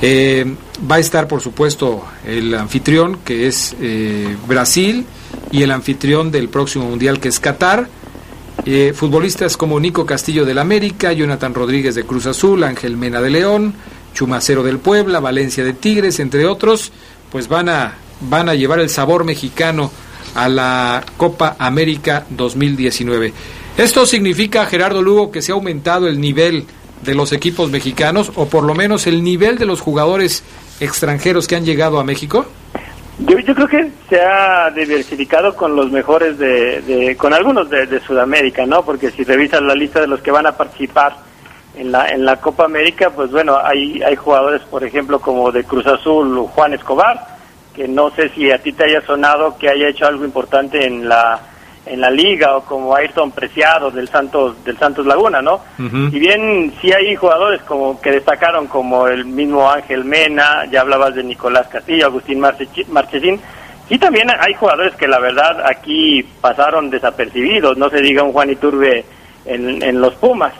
[0.00, 0.46] Eh,
[0.90, 5.06] va a estar, por supuesto, el anfitrión, que es eh, Brasil,
[5.52, 7.88] y el anfitrión del próximo Mundial, que es Qatar.
[8.64, 13.30] Eh, futbolistas como Nico Castillo del América, Jonathan Rodríguez de Cruz Azul, Ángel Mena de
[13.30, 13.74] León,
[14.18, 16.90] Chumacero del Puebla, Valencia de Tigres, entre otros,
[17.30, 19.92] pues van a, van a llevar el sabor mexicano
[20.34, 23.32] a la Copa América 2019.
[23.76, 26.64] Esto significa, Gerardo Lugo, que se ha aumentado el nivel
[27.04, 30.42] de los equipos mexicanos o por lo menos el nivel de los jugadores
[30.80, 32.44] extranjeros que han llegado a México.
[33.20, 38.00] Yo, creo que se ha diversificado con los mejores de, de con algunos de, de
[38.00, 38.84] Sudamérica, ¿no?
[38.84, 41.27] Porque si revisas la lista de los que van a participar
[41.78, 45.62] en la, en la Copa América, pues bueno, hay, hay jugadores, por ejemplo, como de
[45.64, 47.24] Cruz Azul, Juan Escobar,
[47.74, 51.08] que no sé si a ti te haya sonado que haya hecho algo importante en
[51.08, 51.40] la
[51.86, 55.54] en la liga o como Ayrton Preciado del Santos del Santos Laguna, ¿no?
[55.78, 56.10] Uh -huh.
[56.10, 61.14] Si bien sí hay jugadores como que destacaron como el mismo Ángel Mena, ya hablabas
[61.14, 63.40] de Nicolás Castillo, Agustín Marchesín,
[63.88, 68.50] sí también hay jugadores que la verdad aquí pasaron desapercibidos, no se diga un Juan
[68.50, 69.06] Iturbe
[69.46, 70.52] en, en los Pumas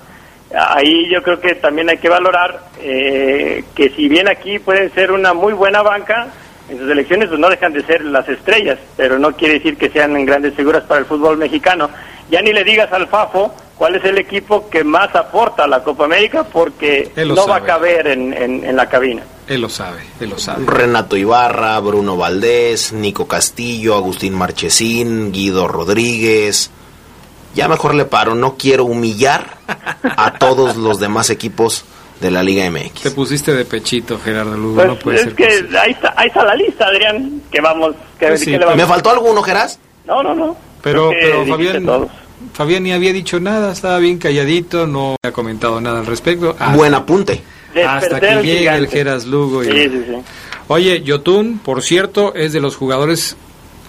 [0.55, 5.13] ahí yo creo que también hay que valorar eh, que si bien aquí pueden ser
[5.13, 6.29] una muy buena banca,
[6.69, 9.91] en sus elecciones pues no dejan de ser las estrellas, pero no quiere decir que
[9.91, 11.91] sean grandes figuras para el fútbol mexicano.
[12.31, 15.83] Ya ni le digas al Fafo cuál es el equipo que más aporta a la
[15.83, 17.51] Copa América porque no sabe.
[17.51, 19.23] va a caber en, en, en, la cabina.
[19.47, 20.67] Él lo sabe, él lo sabe.
[20.67, 26.71] Renato Ibarra, Bruno Valdés, Nico Castillo, Agustín Marchesín, Guido Rodríguez,
[27.59, 29.59] ya mejor le paro, no quiero humillar
[30.03, 31.85] a todos los demás equipos
[32.21, 33.03] de la Liga MX.
[33.03, 35.45] Te pusiste de pechito, Gerardo Lugo, pues no puede es ser que
[35.77, 37.97] ahí está, ahí está, la lista, Adrián, que vamos...
[38.19, 38.77] Que, pues sí, que vamos...
[38.77, 39.81] ¿Me faltó alguno, Geras?
[40.07, 40.57] No, no, no.
[40.83, 42.09] Pero, pero Fabián,
[42.53, 46.51] Fabián ni había dicho nada, estaba bien calladito, no ha comentado nada al respecto.
[46.59, 47.43] Hasta, Buen apunte.
[47.85, 49.65] Hasta que llegue el Geras Lugo.
[49.65, 49.67] Y...
[49.67, 50.15] Sí, sí, sí.
[50.69, 53.37] Oye, Yotun, por cierto, es de los jugadores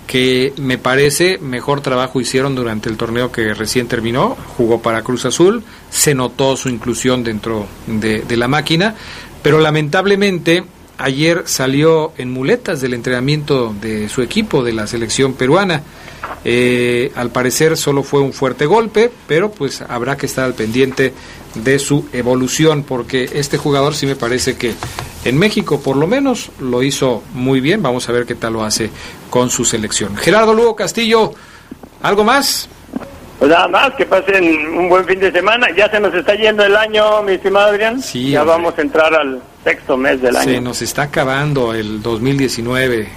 [0.09, 5.25] que me parece mejor trabajo hicieron durante el torneo que recién terminó, jugó para Cruz
[5.25, 8.95] Azul, se notó su inclusión dentro de, de, la máquina,
[9.43, 10.63] pero lamentablemente
[10.99, 15.81] ayer salió en muletas del entrenamiento de su equipo, de la selección peruana.
[16.45, 21.13] Eh, al parecer solo fue un fuerte golpe, pero pues habrá que estar al pendiente
[21.55, 24.73] de su evolución, porque este jugador sí me parece que
[25.25, 27.81] en México por lo menos lo hizo muy bien.
[27.81, 28.89] Vamos a ver qué tal lo hace
[29.29, 30.17] con su selección.
[30.17, 31.33] Gerardo Lugo Castillo,
[32.01, 32.69] ¿algo más?
[33.39, 34.43] Pues nada más, que pasen
[34.77, 35.67] un buen fin de semana.
[35.75, 38.01] Ya se nos está yendo el año, mi estimado Adrián.
[38.01, 38.57] Sí, ya hombre.
[38.57, 40.51] vamos a entrar al sexto mes del año.
[40.51, 43.07] Se nos está acabando el 2019.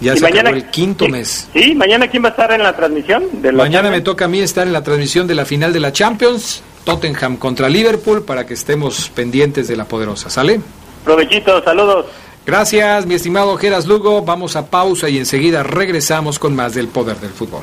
[0.00, 1.48] Ya ¿Y se mañana, acabó el quinto sí, mes.
[1.52, 3.24] Sí, mañana quién va a estar en la transmisión.
[3.42, 5.92] De mañana me toca a mí estar en la transmisión de la final de la
[5.92, 10.30] Champions Tottenham contra Liverpool para que estemos pendientes de la poderosa.
[10.30, 10.60] ¿Sale?
[11.04, 12.06] Provechito, saludos.
[12.46, 14.22] Gracias, mi estimado Geras Lugo.
[14.22, 17.62] Vamos a pausa y enseguida regresamos con más del poder del fútbol.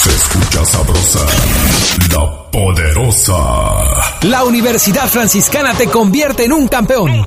[0.05, 1.27] Se escucha sabrosa,
[2.13, 3.35] la poderosa.
[4.23, 7.27] La Universidad Franciscana te convierte en un campeón.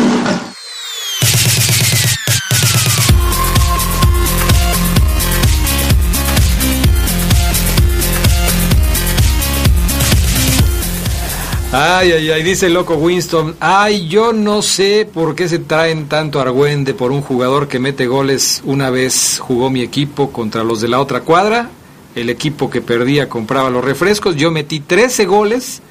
[11.73, 13.55] Ay, ay, ay, dice el loco Winston.
[13.61, 18.07] Ay, yo no sé por qué se traen tanto argüende por un jugador que mete
[18.07, 18.61] goles.
[18.65, 21.69] Una vez jugó mi equipo contra los de la otra cuadra.
[22.13, 24.35] El equipo que perdía compraba los refrescos.
[24.35, 25.81] Yo metí 13 goles.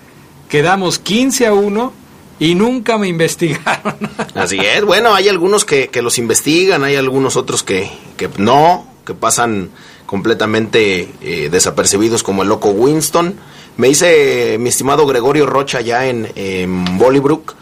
[0.51, 1.93] Quedamos 15 a 1
[2.41, 3.97] y nunca me investigaron.
[4.35, 4.85] Así es.
[4.85, 9.71] Bueno, hay algunos que, que los investigan, hay algunos otros que, que no, que pasan
[10.05, 13.37] completamente eh, desapercibidos como el loco Winston.
[13.81, 17.55] Me dice mi estimado Gregorio Rocha ya en, en Bollybrook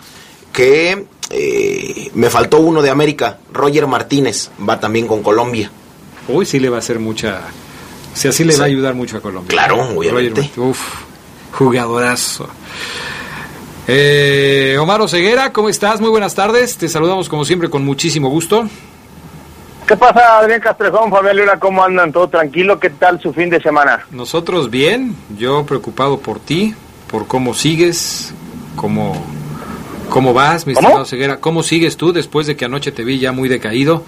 [0.52, 5.70] que eh, me faltó uno de América, Roger Martínez, va también con Colombia.
[6.26, 7.42] Uy, sí le va a hacer mucha...
[8.12, 8.58] O sea, sí le Sí.
[8.58, 9.48] va a ayudar mucho a Colombia.
[9.48, 10.40] Claro, Roger obviamente.
[10.40, 10.80] Martínez, Uf,
[11.52, 12.48] jugadorazo.
[13.86, 16.00] Eh, Omar Ceguera, ¿cómo estás?
[16.00, 16.76] Muy buenas tardes.
[16.76, 18.68] Te saludamos como siempre con muchísimo gusto.
[19.88, 21.58] ¿Qué pasa, Adrián Castrejón, Fabián Luna?
[21.58, 22.12] ¿Cómo andan?
[22.12, 22.78] ¿Todo tranquilo?
[22.78, 24.04] ¿Qué tal su fin de semana?
[24.10, 26.74] Nosotros bien, yo preocupado por ti,
[27.10, 28.34] por cómo sigues,
[28.76, 29.14] cómo,
[30.10, 30.86] cómo vas, mi ¿Cómo?
[30.88, 31.38] estimado Ceguera.
[31.38, 34.04] ¿Cómo sigues tú después de que anoche te vi ya muy decaído?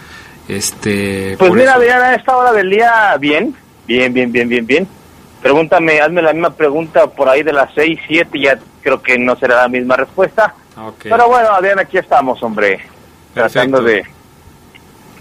[0.48, 3.54] Este, Pues mira, eso- Adrián, a esta hora del día, bien,
[3.86, 4.88] bien, bien, bien, bien, bien.
[5.40, 9.34] Pregúntame, hazme la misma pregunta por ahí de las 6, 7, ya creo que no
[9.36, 10.54] será la misma respuesta.
[10.76, 11.04] Ok.
[11.04, 12.80] Pero bueno, Adrián, aquí estamos, hombre,
[13.32, 14.04] tratando de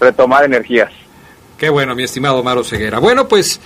[0.00, 0.90] retomar energías.
[1.58, 2.98] Qué bueno, mi estimado Maro Ceguera.
[2.98, 3.60] Bueno, pues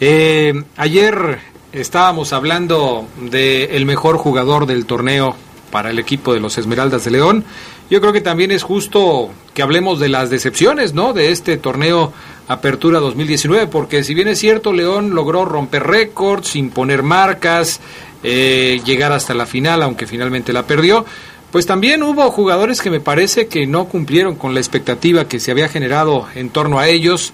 [0.00, 1.38] eh, ayer
[1.72, 5.34] estábamos hablando de el mejor jugador del torneo
[5.70, 7.44] para el equipo de los Esmeraldas de León.
[7.90, 11.14] Yo creo que también es justo que hablemos de las decepciones, ¿no?
[11.14, 12.12] De este torneo
[12.48, 17.80] Apertura 2019, porque si bien es cierto, León logró romper récords, imponer marcas,
[18.22, 21.04] eh, llegar hasta la final, aunque finalmente la perdió.
[21.50, 25.50] Pues también hubo jugadores que me parece que no cumplieron con la expectativa que se
[25.50, 27.32] había generado en torno a ellos,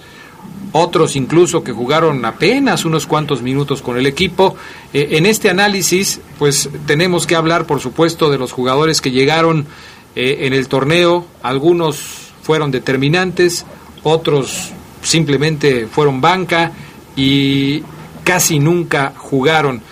[0.71, 4.55] otros incluso que jugaron apenas unos cuantos minutos con el equipo.
[4.93, 9.67] Eh, en este análisis, pues tenemos que hablar, por supuesto, de los jugadores que llegaron
[10.15, 11.27] eh, en el torneo.
[11.43, 13.67] Algunos fueron determinantes,
[14.05, 14.71] otros
[15.03, 16.71] simplemente fueron banca
[17.17, 17.83] y
[18.23, 19.83] casi nunca jugaron.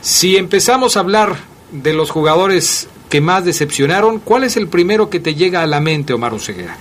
[0.00, 1.36] Si empezamos a hablar
[1.72, 5.80] de los jugadores que más decepcionaron, ¿cuál es el primero que te llega a la
[5.80, 6.74] mente, Omar Oseguera?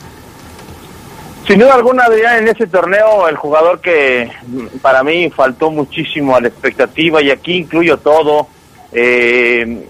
[1.46, 6.34] Sin duda alguna, Adrián, en ese torneo el jugador que mm, para mí faltó muchísimo
[6.34, 8.48] a la expectativa, y aquí incluyo todo,
[8.94, 9.86] eh,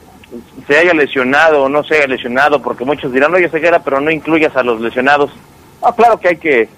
[0.65, 4.09] se haya lesionado o no se haya lesionado, porque muchos dirán, oye, Ceguera, pero no
[4.09, 5.29] incluyas a los lesionados.
[5.83, 6.69] Ah, claro que hay que,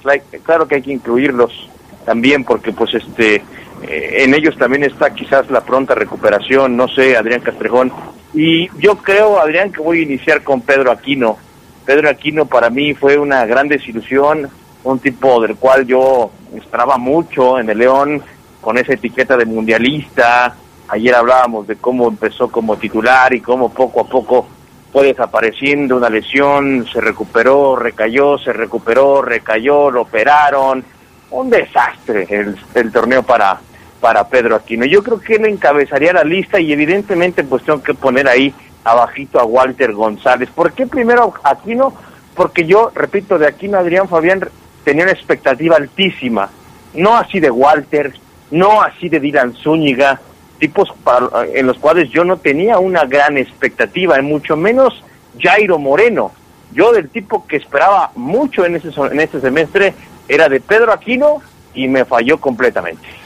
[0.43, 1.69] claro que hay que incluirlos
[2.03, 3.41] también, porque pues este,
[3.81, 7.91] eh, en ellos también está quizás la pronta recuperación, no sé, Adrián Castrejón.
[8.33, 11.37] Y yo creo, Adrián, que voy a iniciar con Pedro Aquino.
[11.85, 14.49] Pedro Aquino para mí fue una gran desilusión,
[14.83, 18.23] un tipo del cual yo esperaba mucho en el León,
[18.61, 20.55] con esa etiqueta de mundialista.
[20.87, 24.47] Ayer hablábamos de cómo empezó como titular y cómo poco a poco
[24.93, 30.85] fue desapareciendo una lesión, se recuperó, recayó, se recuperó, recayó, lo operaron.
[31.33, 33.59] Un desastre el, el torneo para,
[33.99, 34.85] para Pedro Aquino.
[34.85, 38.53] Yo creo que él encabezaría la lista y evidentemente pues tengo que poner ahí
[38.83, 40.49] abajito a Walter González.
[40.53, 41.91] ¿Por qué primero Aquino?
[42.35, 44.47] Porque yo, repito, de Aquino Adrián Fabián
[44.83, 46.49] tenía una expectativa altísima,
[46.93, 48.13] no así de Walter,
[48.51, 50.19] no así de Dylan Zúñiga,
[50.59, 55.03] tipos para- en los cuales yo no tenía una gran expectativa, y mucho menos
[55.39, 56.31] Jairo Moreno.
[56.73, 59.93] Yo del tipo que esperaba mucho en ese, en este semestre
[60.27, 61.41] era de Pedro Aquino
[61.73, 63.23] y me falló completamente.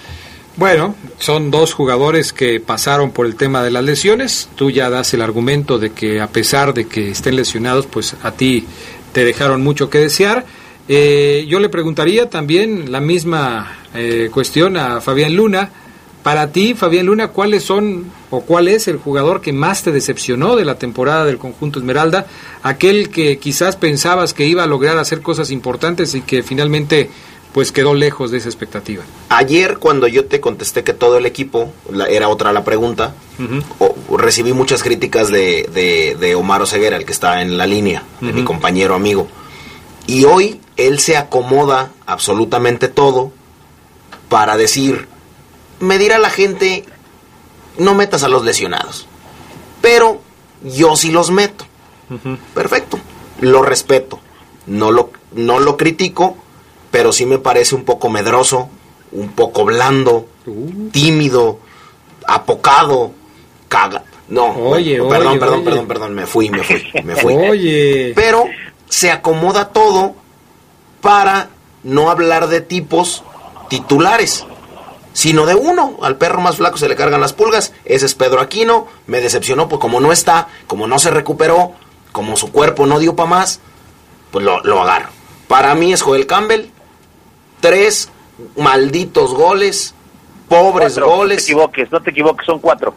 [0.57, 4.49] Bueno, son dos jugadores que pasaron por el tema de las lesiones.
[4.55, 8.31] Tú ya das el argumento de que a pesar de que estén lesionados, pues a
[8.31, 8.65] ti
[9.11, 10.45] te dejaron mucho que desear.
[10.87, 15.69] Eh, yo le preguntaría también la misma eh, cuestión a Fabián Luna.
[16.27, 20.57] Para ti, Fabián Luna, ¿cuáles son o cuál es el jugador que más te decepcionó
[20.57, 22.27] de la temporada del conjunto Esmeralda?
[22.63, 27.09] Aquel que quizás pensabas que iba a lograr hacer cosas importantes y que finalmente
[27.53, 29.05] pues quedó lejos de esa expectativa.
[29.29, 33.15] Ayer cuando yo te contesté que todo el equipo, la- era otra la pregunta,
[33.79, 38.03] o- recibí muchas críticas de, de- de Omar Oseguera, el que está en la línea,
[38.19, 39.29] de mi compañero amigo.
[40.07, 43.31] Y hoy él se acomoda absolutamente todo
[44.27, 45.07] para decir,
[45.79, 46.85] me dirá la gente,
[47.77, 49.07] no metas a los lesionados.
[49.81, 50.21] Pero
[50.63, 51.65] yo sí los meto.
[52.53, 52.99] Perfecto.
[53.41, 54.19] Lo respeto.
[54.65, 56.35] No lo, no lo critico,
[56.91, 58.69] pero sí me parece un poco medroso,
[59.11, 60.27] un poco blando,
[60.91, 61.59] tímido,
[62.27, 63.11] apocado,
[63.69, 64.03] caga.
[64.29, 65.63] No, Oye, bueno, perdón, oye, perdón, oye.
[65.63, 67.33] perdón, perdón, me fui, me fui, me fui.
[67.49, 68.11] Oye.
[68.13, 68.43] Pero
[68.89, 70.15] se acomoda todo
[70.99, 71.49] para
[71.83, 73.23] no hablar de tipos
[73.69, 74.45] titulares,
[75.17, 75.97] sino de uno.
[76.03, 77.73] Al perro más flaco se le cargan las pulgas.
[77.85, 78.85] Ese es Pedro Aquino.
[79.07, 81.71] Me decepcionó, pues como no está, como no se recuperó,
[82.11, 83.59] como su cuerpo no dio para más,
[84.29, 85.09] pues lo, lo agarro.
[85.47, 86.67] Para mí es Joel Campbell.
[87.61, 88.11] Tres
[88.57, 89.95] malditos goles,
[90.47, 91.37] pobres Cuatro, goles.
[91.37, 92.93] No te equivoques, no te equivoques, son cuatro.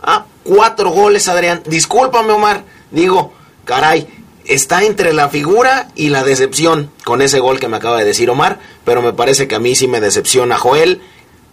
[0.00, 1.62] Ah, cuatro goles, Adrián.
[1.66, 2.64] Discúlpame, Omar.
[2.90, 3.34] Digo,
[3.66, 4.08] caray,
[4.46, 8.30] está entre la figura y la decepción con ese gol que me acaba de decir
[8.30, 11.02] Omar, pero me parece que a mí sí me decepciona Joel.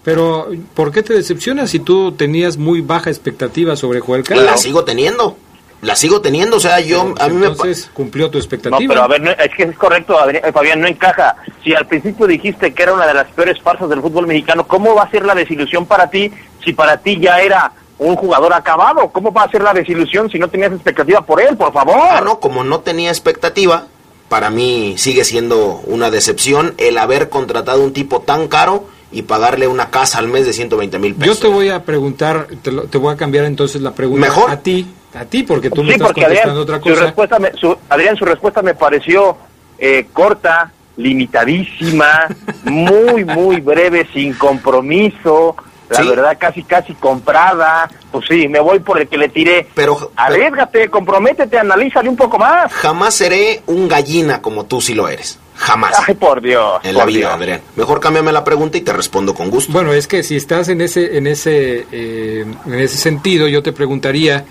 [0.06, 4.46] Pero, ¿por qué te decepcionas si tú tenías muy baja expectativa sobre Joel Campbell?
[4.46, 5.36] La sigo teniendo.
[5.82, 8.88] La sigo teniendo, o sea, yo a mí me Entonces, cumplió tu No, expectativa.
[8.94, 11.36] pero a ver, no, es que es correcto, eh, Fabián, no encaja.
[11.64, 14.96] Si al principio dijiste que era una de las peores farsas del fútbol mexicano, ¿cómo
[14.96, 16.32] va a ser la desilusión para ti
[16.64, 19.10] si para ti ya era un jugador acabado?
[19.10, 21.96] ¿Cómo va a ser la desilusión si no tenías expectativa por él, por favor?
[22.00, 23.86] Ah, no, como no tenía expectativa,
[24.30, 29.68] para mí sigue siendo una decepción el haber contratado un tipo tan caro y pagarle
[29.68, 31.40] una casa al mes de 120 mil Yo pesos.
[31.42, 34.50] te voy a preguntar, te, lo- te voy a cambiar entonces la pregunta Mejor.
[34.52, 37.02] a ti, a ti, porque tú me sí, estás porque Adrián, contestando otra su cosa.
[37.06, 39.38] respuesta me, su- Adrián, su respuesta me pareció
[39.78, 42.28] eh, corta, limitadísima,
[42.64, 45.56] muy, muy breve, sin compromiso,
[45.90, 46.08] la Sí.
[46.10, 47.90] verdad casi, casi comprada.
[48.12, 49.68] Pues sí, me voy por el que le tiré.
[49.76, 52.72] Pero, Arriesgate, comprométete, analízale un poco más.
[52.74, 55.38] Jamás seré un gallina como tú sí lo eres.
[55.56, 55.94] Jamás.
[56.08, 56.80] Ay, por Dios.
[56.84, 57.32] en la vida, Dios.
[57.32, 57.62] Adrián.
[57.76, 59.72] Mejor cámbiame la pregunta y te respondo con gusto.
[59.72, 63.72] Bueno, es que si estás en ese, en ese, eh, en ese sentido, yo te
[63.72, 64.46] preguntaría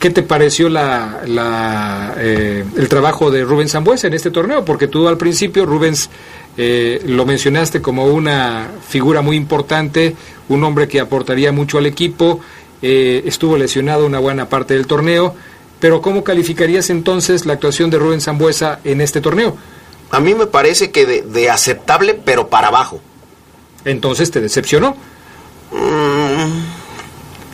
[0.00, 4.88] qué te pareció la, la, eh, el trabajo de Rubens Zambuesa en este torneo, porque
[4.88, 6.08] tú al principio Rubens
[6.56, 10.16] eh, lo mencionaste como una figura muy importante,
[10.48, 12.40] un hombre que aportaría mucho al equipo,
[12.80, 15.34] eh, estuvo lesionado una buena parte del torneo,
[15.80, 19.56] pero ¿cómo calificarías entonces la actuación de Rubens Zambuesa en este torneo?
[20.10, 23.00] A mí me parece que de, de aceptable, pero para abajo.
[23.84, 24.96] Entonces te decepcionó.
[25.72, 26.62] Mm,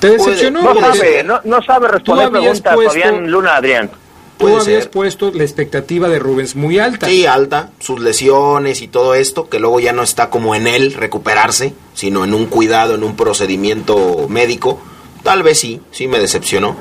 [0.01, 0.63] ¿Te decepcionó?
[0.63, 3.91] No sabe, no, no sabe responder preguntas, puesto- Fabián Luna, Adrián.
[4.39, 4.91] Tú habías ser.
[4.91, 7.07] puesto la expectativa de Rubens muy alta.
[7.07, 10.93] Sí, alta, sus lesiones y todo esto, que luego ya no está como en él
[10.93, 14.79] recuperarse, sino en un cuidado, en un procedimiento médico.
[15.23, 16.77] Tal vez sí, sí me decepcionó.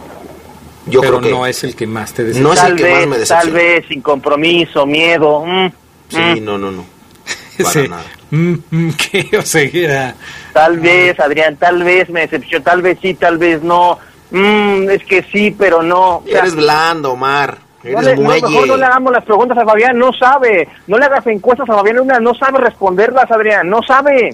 [0.88, 2.54] Yo pero creo que no es el que más te No decepciona.
[2.54, 3.42] es tal el que vez, más me decepciona.
[3.42, 5.44] tal vez, sin compromiso, miedo.
[5.46, 5.68] mm,
[6.10, 6.86] Sí, no, no, no.
[7.58, 8.04] Para Ese, nada.
[8.32, 9.38] mm, mm, ¿Qué?
[9.38, 10.16] O sea,
[10.54, 13.98] Tal vez, Adrián, tal vez me decepcionó, tal vez sí, tal vez no.
[14.32, 16.18] Mm, es que sí, pero no.
[16.18, 17.58] O sea, Eres blando, Omar.
[17.84, 20.68] no le- no, mejor no le hagamos las preguntas a Fabián, no sabe.
[20.88, 24.34] No le hagas encuestas a Fabián Luna, no sabe responderlas, Adrián, no sabe.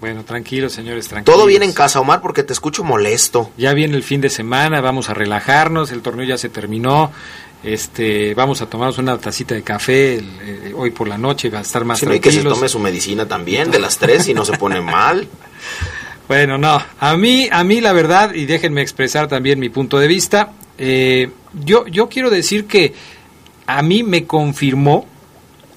[0.00, 1.36] Bueno, tranquilos, señores, tranquilos.
[1.36, 3.50] Todo bien en casa, Omar, porque te escucho molesto.
[3.56, 7.10] Ya viene el fin de semana, vamos a relajarnos, el torneo ya se terminó.
[7.64, 11.58] Este, vamos a tomarnos una tacita de café el- eh, hoy por la noche, va
[11.58, 14.28] a estar más Si no hay que se tome su medicina también, de las tres,
[14.28, 15.26] y no se pone mal.
[16.28, 20.08] Bueno, no, a mí, a mí la verdad, y déjenme expresar también mi punto de
[20.08, 22.94] vista, eh, yo, yo quiero decir que
[23.68, 25.06] a mí me confirmó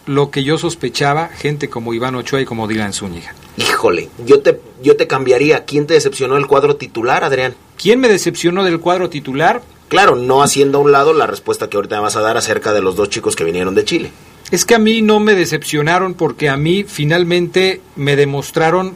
[0.08, 3.36] lo que yo sospechaba gente como Iván Ochoa y como Dylan Zúñiga.
[3.60, 5.66] Híjole, yo te, yo te cambiaría.
[5.66, 7.56] ¿Quién te decepcionó el cuadro titular, Adrián?
[7.78, 9.62] ¿Quién me decepcionó del cuadro titular?
[9.90, 12.74] Claro, no haciendo a un lado la respuesta que ahorita me vas a dar acerca
[12.74, 14.12] de los dos chicos que vinieron de Chile.
[14.52, 18.96] Es que a mí no me decepcionaron porque a mí finalmente me demostraron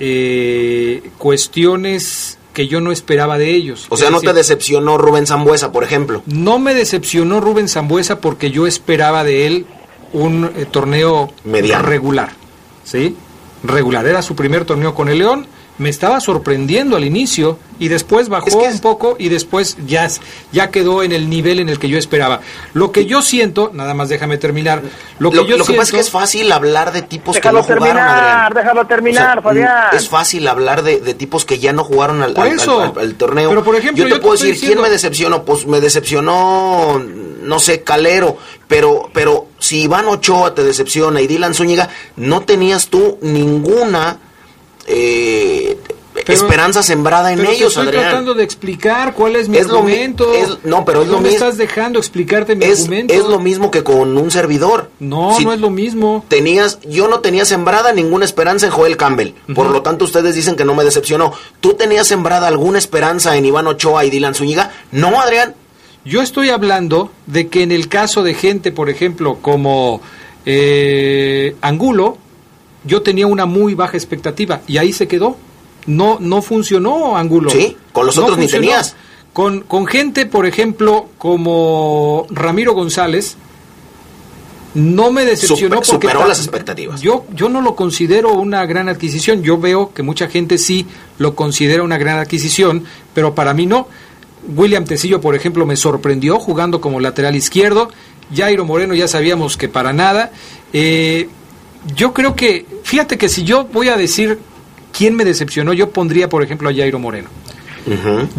[0.00, 3.86] eh, cuestiones que yo no esperaba de ellos.
[3.88, 6.22] O sea, no te decepcionó Rubén Zambuesa, por ejemplo.
[6.26, 9.66] No me decepcionó Rubén Zambuesa porque yo esperaba de él
[10.12, 11.84] un eh, torneo Mediano.
[11.86, 12.32] regular.
[12.84, 13.16] ¿Sí?
[13.62, 14.06] Regular.
[14.06, 15.46] Era su primer torneo con el León.
[15.78, 20.06] Me estaba sorprendiendo al inicio y después bajó un poco y después ya,
[20.52, 22.40] ya quedó en el nivel en el que yo esperaba.
[22.74, 24.82] Lo que yo siento, nada más déjame terminar,
[25.18, 27.34] lo que Lo, yo lo que siento, pasa es que es fácil hablar de tipos
[27.36, 28.52] Déjalo que no jugaron, Adrián.
[28.54, 29.84] déjalo terminar, O sea, Fabián.
[29.94, 32.80] Es fácil hablar de, de tipos que ya no jugaron al, Por al- eso.
[32.80, 33.48] al- al- al torneo.
[33.48, 35.44] Pero, por ejemplo, yo te yo puedo decir, diciendo- ¿quién me decepcionó?
[35.44, 37.02] Pues me decepcionó,
[37.42, 38.36] no sé, Calero.
[38.68, 44.18] Pero, pero si Iván Ochoa te decepciona y Dylan Zúñiga, no tenías tú ninguna
[44.86, 45.78] eh,
[46.28, 48.04] esperanza sembrada en pero te ellos, estoy Adrián.
[48.04, 50.32] tratando de explicar cuál es mi Es argumento.
[50.32, 51.44] es- no, pero es no lo me mismo.
[51.44, 53.14] estás dejando explicarte mi Es, argumento.
[53.14, 54.90] es lo mismo que con un servidor.
[55.00, 56.24] No, Si no es lo mismo.
[56.28, 59.30] Tenías, yo no tenía sembrada ninguna esperanza en Joel Campbell.
[59.54, 61.32] Por lo tanto, ustedes dicen que no me decepcionó.
[61.60, 64.70] ¿Tú tenías sembrada alguna esperanza en Iván Ochoa y Dylan Zúñiga?
[64.92, 65.54] No, Adrián.
[66.04, 70.00] Yo estoy hablando de que en el caso de gente, por ejemplo, como
[70.44, 72.18] eh, Angulo,
[72.84, 75.36] yo tenía una muy baja expectativa y ahí se quedó.
[75.86, 77.50] No, no funcionó Angulo.
[77.50, 78.94] Sí, con los otros ni tenías.
[79.32, 83.36] Con, con gente, por ejemplo, como Ramiro González,
[84.74, 87.00] no me decepcionó Super- porque superó las expectativas.
[87.02, 89.42] Yo, yo no lo considero una gran adquisición.
[89.42, 90.86] Yo veo que mucha gente sí
[91.18, 93.86] lo considera una gran adquisición, pero para mí no.
[94.56, 97.90] William Tecillo, por ejemplo, me sorprendió jugando como lateral izquierdo.
[98.34, 100.32] Jairo Moreno ya sabíamos que para nada.
[100.72, 101.28] Eh,
[101.96, 104.38] yo creo que, fíjate que si yo voy a decir
[104.96, 107.28] quién me decepcionó, yo pondría, por ejemplo, a Jairo Moreno.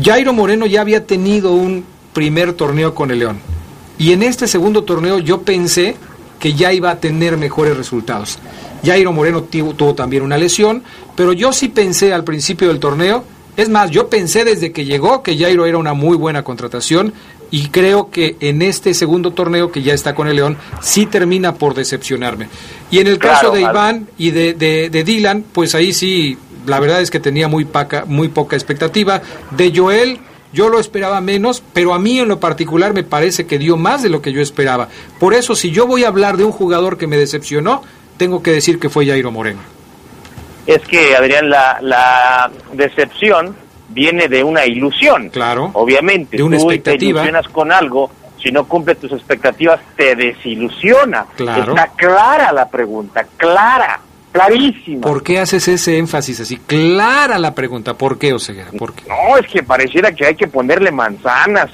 [0.01, 1.83] Jairo Moreno ya había tenido un
[2.13, 3.39] primer torneo con el León.
[3.97, 5.95] Y en este segundo torneo yo pensé
[6.39, 8.39] que ya iba a tener mejores resultados.
[8.85, 10.83] Jairo Moreno tuvo, tuvo también una lesión,
[11.15, 13.23] pero yo sí pensé al principio del torneo,
[13.55, 17.13] es más, yo pensé desde que llegó que Jairo era una muy buena contratación
[17.55, 21.53] y creo que en este segundo torneo que ya está con el León sí termina
[21.53, 22.47] por decepcionarme.
[22.89, 26.35] Y en el caso Claro, de Iván y de, de- de Dylan, pues ahí sí,
[26.65, 29.21] la verdad es que tenía muy, paca- muy poca expectativa.
[29.51, 30.17] De Joel,
[30.51, 34.01] yo lo esperaba menos, pero a mí en lo particular me parece que dio más
[34.01, 34.87] de lo que yo esperaba.
[35.19, 37.83] Por eso, si yo voy a hablar de un jugador que me decepcionó,
[38.17, 39.59] tengo que decir que fue Jairo Moreno.
[40.65, 43.55] Es que, Adrián, la, la decepción
[43.89, 45.29] viene de una ilusión.
[45.29, 45.71] Claro.
[45.73, 47.21] Obviamente, De una tú te expectativa.
[47.21, 48.09] ilusionas con algo,
[48.41, 51.25] si no cumple tus expectativas, te desilusiona.
[51.35, 51.73] Claro.
[51.73, 53.99] Está clara la pregunta, clara,
[54.31, 55.01] clarísima.
[55.01, 56.57] ¿Por qué haces ese énfasis así?
[56.57, 58.71] Clara la pregunta, ¿por qué, Oseguera?
[58.77, 59.03] ¿Por qué?
[59.07, 61.69] No, es que pareciera que hay que ponerle manzanas,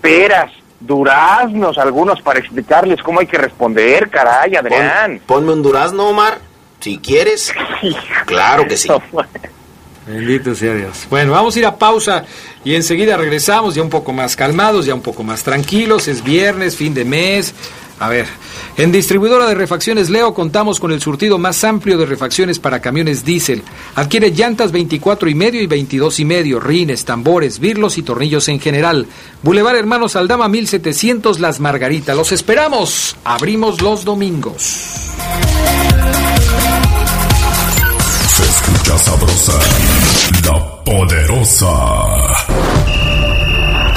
[0.00, 0.50] peras,
[0.80, 5.20] duraznos, algunos para explicarles cómo hay que responder, caray, Adrián.
[5.26, 6.38] Pon- ponme un durazno, Omar,
[6.80, 7.52] si quieres.
[8.26, 8.88] Claro que sí.
[10.06, 11.06] Bendito sea Dios.
[11.08, 12.24] Bueno, vamos a ir a pausa
[12.62, 16.08] y enseguida regresamos ya un poco más calmados, ya un poco más tranquilos.
[16.08, 17.54] Es viernes, fin de mes.
[18.00, 18.26] A ver,
[18.76, 23.24] en distribuidora de refacciones Leo contamos con el surtido más amplio de refacciones para camiones
[23.24, 23.62] diésel.
[23.94, 28.58] Adquiere llantas 24 y medio y 22 y medio, rines, tambores, birlos y tornillos en
[28.58, 29.06] general.
[29.42, 32.16] Boulevard Hermanos Aldama 1700 Las Margaritas.
[32.16, 33.16] Los esperamos.
[33.24, 35.12] Abrimos los domingos.
[38.84, 39.52] Escucha sabrosa,
[40.44, 41.72] la poderosa.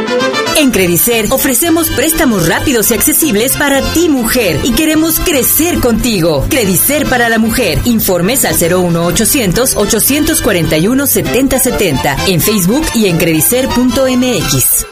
[0.57, 6.45] En Credicer ofrecemos préstamos rápidos y accesibles para ti mujer y queremos crecer contigo.
[6.49, 7.79] Credicer para la mujer.
[7.85, 14.85] Informes al 01800 841 7070 en Facebook y en credicer.mx.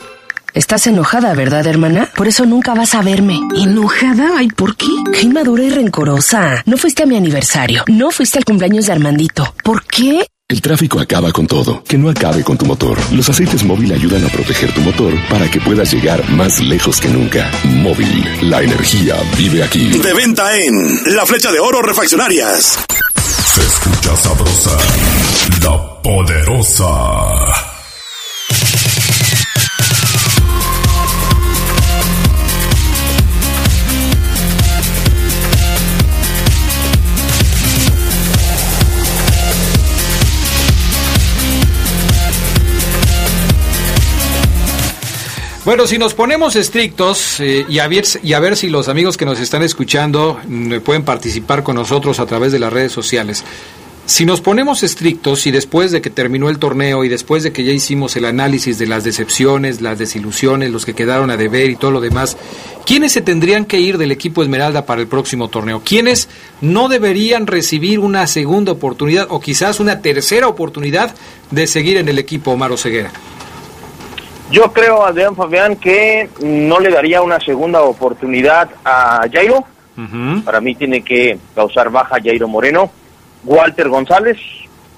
[0.54, 2.10] Estás enojada, ¿verdad, hermana?
[2.16, 3.38] Por eso nunca vas a verme.
[3.58, 4.38] ¿Enojada?
[4.38, 4.88] Ay, ¿por qué?
[5.12, 6.64] Qué inmadura y rencorosa.
[6.66, 7.84] No fuiste a mi aniversario.
[7.88, 9.56] No fuiste al cumpleaños de Armandito.
[9.64, 10.26] ¿Por qué?
[10.54, 11.84] El tráfico acaba con todo.
[11.84, 12.96] Que no acabe con tu motor.
[13.12, 17.08] Los aceites móvil ayudan a proteger tu motor para que puedas llegar más lejos que
[17.08, 17.50] nunca.
[17.64, 19.90] Móvil, la energía vive aquí.
[19.98, 22.78] De venta en La Flecha de Oro Refaccionarias.
[23.46, 24.78] Se escucha sabrosa,
[25.64, 27.73] la poderosa.
[45.66, 49.16] Bueno, si nos ponemos estrictos eh, y, a ver, y a ver si los amigos
[49.16, 53.46] que nos están escuchando mm, pueden participar con nosotros a través de las redes sociales.
[54.06, 57.64] Si nos ponemos estrictos y después de que terminó el torneo y después de que
[57.64, 61.78] ya hicimos el análisis de las decepciones, las desilusiones, los que quedaron a deber y
[61.78, 62.36] todo lo demás,
[62.86, 65.82] ¿quiénes se tendrían que ir del equipo Esmeralda para el próximo torneo?
[65.86, 66.28] ¿Quiénes
[66.60, 71.16] no deberían recibir una segunda oportunidad o quizás una tercera oportunidad
[71.52, 73.14] de seguir en el equipo Omar Ceguera?
[74.54, 79.66] Yo creo, Adrián Fabián, que no le daría una segunda oportunidad a Jairo.
[80.46, 82.92] Para mí tiene que causar baja Jairo Moreno.
[83.44, 84.38] Walter González,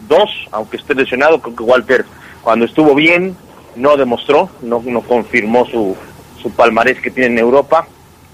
[0.09, 2.05] dos, aunque esté lesionado, creo que Walter
[2.43, 3.37] cuando estuvo bien
[3.77, 5.95] no demostró, no, no confirmó su,
[6.41, 7.87] su palmarés que tiene en Europa.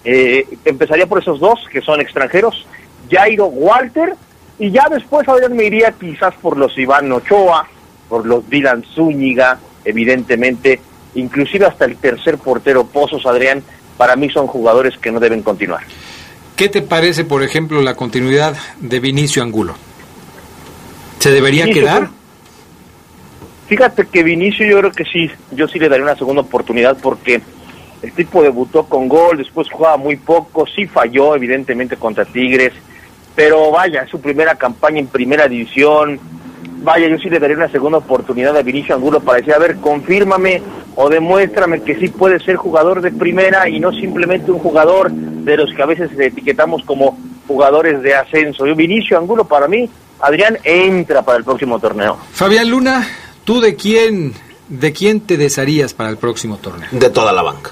[0.03, 2.65] Eh, empezaría por esos dos, que son extranjeros,
[3.11, 4.15] Jairo Walter,
[4.57, 7.67] y ya después Adrián me iría quizás por los Iván Ochoa,
[8.09, 10.81] por los Dylan Zúñiga, evidentemente,
[11.15, 13.63] inclusive hasta el tercer portero Pozos Adrián,
[13.97, 15.81] para mí son jugadores que no deben continuar.
[16.55, 19.75] ¿Qué te parece, por ejemplo, la continuidad de Vinicio Angulo?
[21.19, 22.09] ¿Se debería Vinicio, quedar?
[23.67, 27.41] Fíjate que Vinicio yo creo que sí, yo sí le daría una segunda oportunidad porque
[28.01, 32.73] el tipo debutó con gol, después jugaba muy poco, sí falló evidentemente contra Tigres,
[33.35, 36.19] pero vaya, es su primera campaña en primera división,
[36.81, 39.77] vaya, yo sí le daría una segunda oportunidad a Vinicio Angulo para decir, a ver,
[39.77, 40.61] confírmame
[40.95, 45.57] o demuéstrame que sí puede ser jugador de primera y no simplemente un jugador de
[45.57, 47.17] los que a veces etiquetamos como
[47.47, 48.65] jugadores de ascenso.
[48.65, 52.17] Yo, Vinicio Angulo para mí, Adrián entra para el próximo torneo.
[52.31, 53.07] Fabián Luna,
[53.43, 54.33] ¿tú de quién,
[54.69, 56.89] de quién te desharías para el próximo torneo?
[56.91, 57.71] De toda la banca.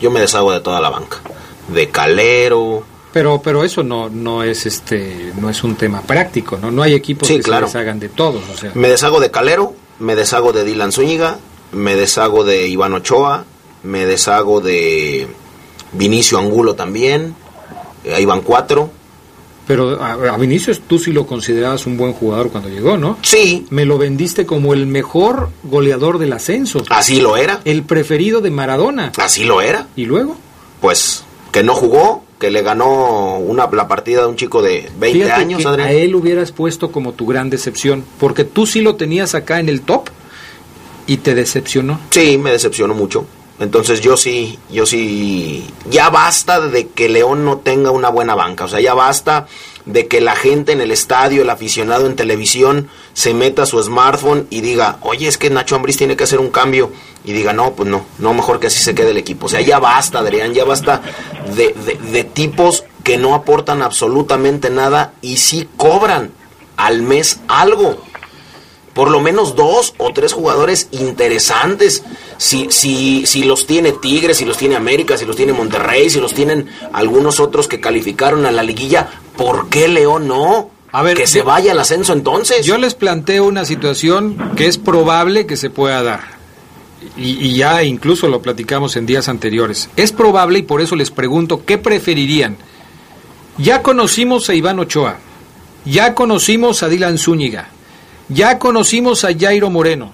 [0.00, 1.18] Yo me deshago de toda la banca.
[1.68, 2.84] De Calero.
[3.14, 6.70] Pero, pero eso no, no es este, no es un tema práctico, ¿no?
[6.70, 7.66] No hay equipos Sí, que claro.
[7.68, 8.72] se deshagan de todos, o sea.
[8.74, 11.38] Me deshago de Calero, me deshago de Dylan Zúñiga,
[11.72, 13.44] me deshago de Iván Ochoa,
[13.84, 15.28] me deshago de
[15.92, 17.34] Vinicio Angulo también.
[18.04, 18.90] eh, Ahí van cuatro.
[19.66, 23.16] Pero a, a Vinicius tú sí lo considerabas un buen jugador cuando llegó, ¿no?
[23.22, 23.64] Sí.
[23.70, 26.82] Me lo vendiste como el mejor goleador del ascenso.
[26.90, 27.60] Así lo era.
[27.64, 29.12] El preferido de Maradona.
[29.16, 29.86] Así lo era.
[29.96, 30.36] ¿Y luego?
[30.82, 35.12] Pues que no jugó, que le ganó una, la partida de un chico de 20
[35.22, 35.88] Fíjate años, que Adrián.
[35.88, 39.68] a él hubieras puesto como tu gran decepción, porque tú sí lo tenías acá en
[39.68, 40.08] el top
[41.06, 42.00] y te decepcionó.
[42.10, 43.26] Sí, me decepcionó mucho.
[43.60, 48.64] Entonces yo sí, yo sí, ya basta de que León no tenga una buena banca,
[48.64, 49.46] o sea, ya basta
[49.84, 53.80] de que la gente en el estadio, el aficionado en televisión, se meta a su
[53.82, 56.90] smartphone y diga, oye, es que Nacho Ambriz tiene que hacer un cambio,
[57.24, 59.46] y diga, no, pues no, no, mejor que así se quede el equipo.
[59.46, 61.00] O sea, ya basta, Adrián, ya basta
[61.56, 66.32] de, de, de tipos que no aportan absolutamente nada y sí cobran
[66.76, 68.02] al mes algo
[68.94, 72.02] por lo menos dos o tres jugadores interesantes.
[72.36, 76.20] Si, si, si los tiene Tigres, si los tiene América, si los tiene Monterrey, si
[76.20, 80.70] los tienen algunos otros que calificaron a la liguilla, ¿por qué León no?
[80.92, 82.64] A ver, que se vaya al ascenso entonces.
[82.64, 86.34] Yo les planteo una situación que es probable que se pueda dar.
[87.16, 89.90] Y, y ya incluso lo platicamos en días anteriores.
[89.96, 92.56] Es probable y por eso les pregunto, ¿qué preferirían?
[93.58, 95.18] Ya conocimos a Iván Ochoa,
[95.84, 97.68] ya conocimos a Dylan Zúñiga,
[98.28, 100.12] ya conocimos a Jairo Moreno.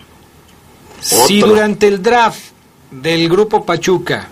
[1.01, 2.41] Si durante el draft
[2.91, 4.29] del Grupo Pachuca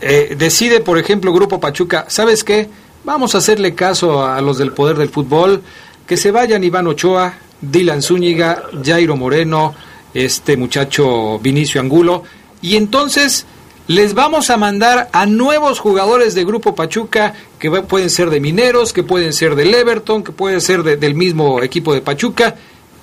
[0.00, 2.68] eh, decide, por ejemplo, Grupo Pachuca, ¿sabes qué?
[3.04, 5.62] Vamos a hacerle caso a los del poder del fútbol,
[6.06, 9.74] que se vayan Iván Ochoa, Dylan Zúñiga, Jairo Moreno,
[10.12, 12.24] este muchacho Vinicio Angulo,
[12.60, 13.46] y entonces
[13.86, 18.92] les vamos a mandar a nuevos jugadores de Grupo Pachuca, que pueden ser de Mineros,
[18.92, 22.56] que pueden ser del Everton, que pueden ser de- del mismo equipo de Pachuca.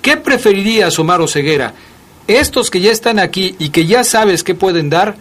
[0.03, 1.73] ¿Qué preferirías, Omar Ceguera?
[2.27, 5.15] ¿Estos que ya están aquí y que ya sabes que pueden dar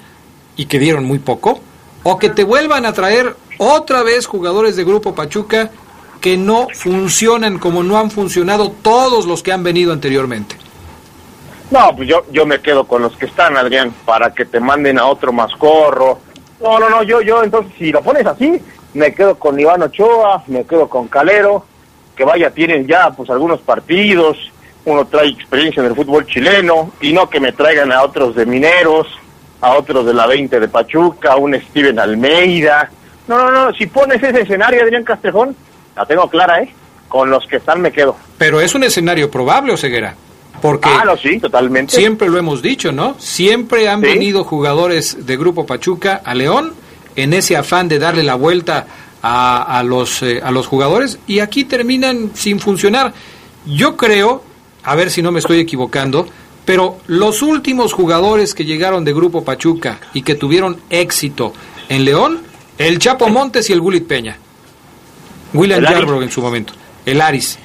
[0.57, 1.61] y que dieron muy poco?
[2.03, 5.70] ¿O que te vuelvan a traer otra vez jugadores de Grupo Pachuca
[6.20, 10.57] que no funcionan como no han funcionado todos los que han venido anteriormente?
[11.70, 14.99] No, pues yo, yo me quedo con los que están, Adrián, para que te manden
[14.99, 16.18] a otro mascorro.
[16.61, 18.61] No, no, no, yo, yo, entonces, si lo pones así,
[18.95, 21.66] me quedo con Iván Ochoa, me quedo con Calero,
[22.16, 24.52] que vaya, tienen ya, pues, algunos partidos,
[24.85, 28.47] uno trae experiencia en el fútbol chileno, y no que me traigan a otros de
[28.47, 29.07] Mineros,
[29.61, 32.91] a otros de la 20 de Pachuca, a un Steven Almeida.
[33.28, 35.55] No, no, no, si pones ese escenario, Adrián Castrejón,
[35.95, 36.72] la tengo clara, ¿eh?
[37.09, 38.16] Con los que están me quedo.
[38.39, 40.14] Pero es un escenario probable, Oseguera.
[40.61, 41.95] Porque Ah, no, sí, totalmente.
[41.95, 43.16] siempre lo hemos dicho, ¿no?
[43.18, 44.07] Siempre han Sí.
[44.07, 46.72] venido jugadores de Grupo Pachuca a León
[47.16, 48.87] en ese afán de darle la vuelta
[49.22, 53.12] a, a los, eh, a los jugadores y aquí terminan sin funcionar.
[53.66, 54.43] Yo creo,
[54.85, 56.26] a ver si no me estoy equivocando,
[56.64, 61.53] pero los últimos jugadores que llegaron de Grupo Pachuca y que tuvieron éxito
[61.89, 62.43] en León,
[62.78, 64.39] el Chapo Montes y el Gulit Peña.
[65.53, 65.83] William.
[65.83, 66.72] Yarbrough en su momento,
[67.05, 67.59] el Aris.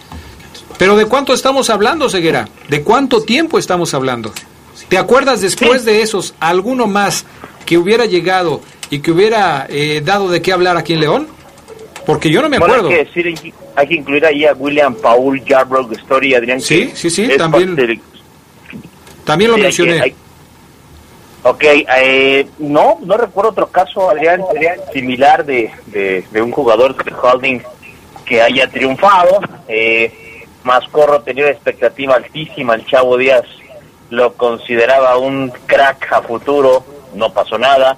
[0.78, 2.48] Pero ¿de cuánto estamos hablando, Ceguera?
[2.70, 4.34] ¿De cuánto tiempo estamos hablando?
[4.90, 7.26] ¿Te acuerdas después de esos alguno más
[7.66, 11.28] que hubiera llegado y que hubiera eh, dado de qué hablar aquí en León?
[12.06, 12.90] Porque yo no me Bueno, acuerdo.
[12.90, 16.60] Hay que, decir, hay que- incluir ahí a William Paul Yarbrough Story, Adrián.
[16.60, 17.76] Sí, sí, sí, también
[19.24, 19.94] También lo sí, hay mencioné.
[19.96, 20.16] que- hay-
[21.44, 24.42] Ok, eh, no, no recuerdo otro caso, Adrián,
[24.92, 27.60] similar de, de, de un jugador de holding
[28.26, 29.40] que haya triunfado.
[29.68, 30.12] Eh,
[30.64, 33.44] Mascorro tenía una expectativa altísima, el Chavo Díaz
[34.10, 37.98] lo consideraba un crack a futuro, no pasó nada.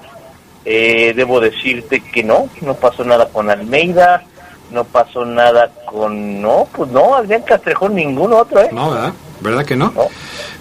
[0.66, 4.24] Eh, debo decirte que no, no pasó nada con Almeida,
[4.72, 6.42] no pasó nada con...
[6.42, 8.70] No, pues no, Adrián Castrejón, ningún otro, ¿eh?
[8.72, 9.14] No, ¿verdad?
[9.42, 9.94] ¿Verdad que no?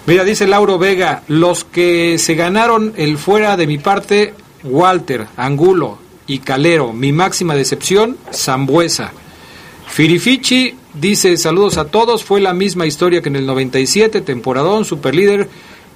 [0.05, 4.33] Mira, dice Lauro Vega, los que se ganaron el fuera de mi parte,
[4.63, 5.97] Walter, Angulo
[6.27, 6.93] y Calero.
[6.93, 9.11] Mi máxima decepción, Zambuesa.
[9.87, 15.49] Firifichi dice, saludos a todos, fue la misma historia que en el 97, temporadón, superlíder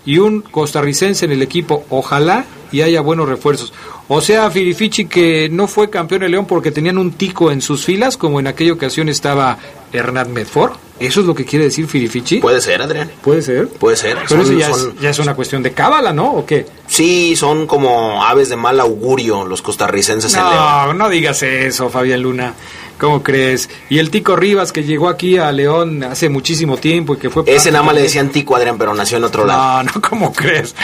[0.05, 1.85] y un costarricense en el equipo.
[1.89, 3.73] Ojalá y haya buenos refuerzos.
[4.09, 7.85] O sea, Firifichi que no fue campeón de León porque tenían un tico en sus
[7.85, 9.57] filas, como en aquella ocasión estaba
[9.93, 10.73] Hernán Medford.
[10.99, 12.39] ¿Eso es lo que quiere decir Firifichi?
[12.39, 13.09] Puede ser, Adrián.
[13.21, 13.67] Puede ser.
[13.67, 14.17] Puede ser.
[14.27, 16.33] Pero eso Son- ya, son- es, ya es una cuestión de cábala, ¿no?
[16.33, 16.65] ¿O qué?
[16.87, 20.55] Sí, son como aves de mal augurio los costarricenses en León.
[20.55, 22.53] No, no digas eso, Fabián Luna.
[22.99, 23.69] ¿Cómo crees?
[23.89, 27.43] Y el Tico Rivas que llegó aquí a León hace muchísimo tiempo y que fue...
[27.47, 29.83] Ese nada más le decían Tico, Adrián, pero nació en otro lado.
[29.83, 30.75] No, no, ¿cómo crees?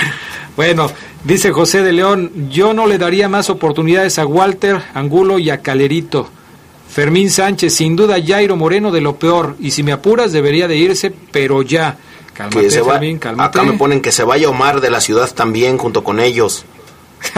[0.57, 0.91] Bueno,
[1.24, 5.62] dice José de León, yo no le daría más oportunidades a Walter, Angulo y a
[5.62, 6.30] Calerito.
[6.89, 10.76] Fermín Sánchez, sin duda Jairo Moreno de lo peor, y si me apuras debería de
[10.76, 11.97] irse, pero ya.
[12.34, 13.60] Cálmate, Que se va- Fermín, cálmate.
[13.60, 16.66] Acá me ponen que se vaya Omar de la ciudad también junto con ellos.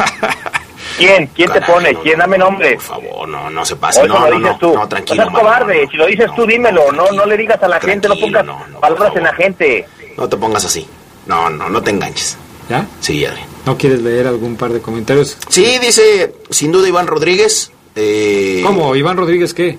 [1.07, 1.27] ¿Quién?
[1.27, 1.91] ¿Quién te pone?
[1.93, 2.19] no, ¿Quién?
[2.19, 2.73] Dame nombre.
[2.75, 4.07] Por favor, no, no se pase.
[4.07, 4.73] No, lo no, dices no, tú.
[4.75, 5.25] no, tranquilo.
[5.25, 5.87] No seas cobarde.
[5.91, 6.91] si lo dices tú, dímelo.
[6.91, 8.45] No, no le digas a la gente, no pongas
[8.79, 9.85] palabras en la gente.
[10.17, 10.87] No te pongas así.
[11.25, 12.37] No, no, no te enganches.
[12.69, 12.85] ¿Ya?
[12.99, 13.47] Sí, Adrián.
[13.65, 15.37] ¿No quieres leer algún par de comentarios?
[15.49, 17.71] Sí, dice, sin duda Iván Rodríguez.
[17.95, 18.95] eh, ¿Cómo?
[18.95, 19.77] ¿Iván Rodríguez qué?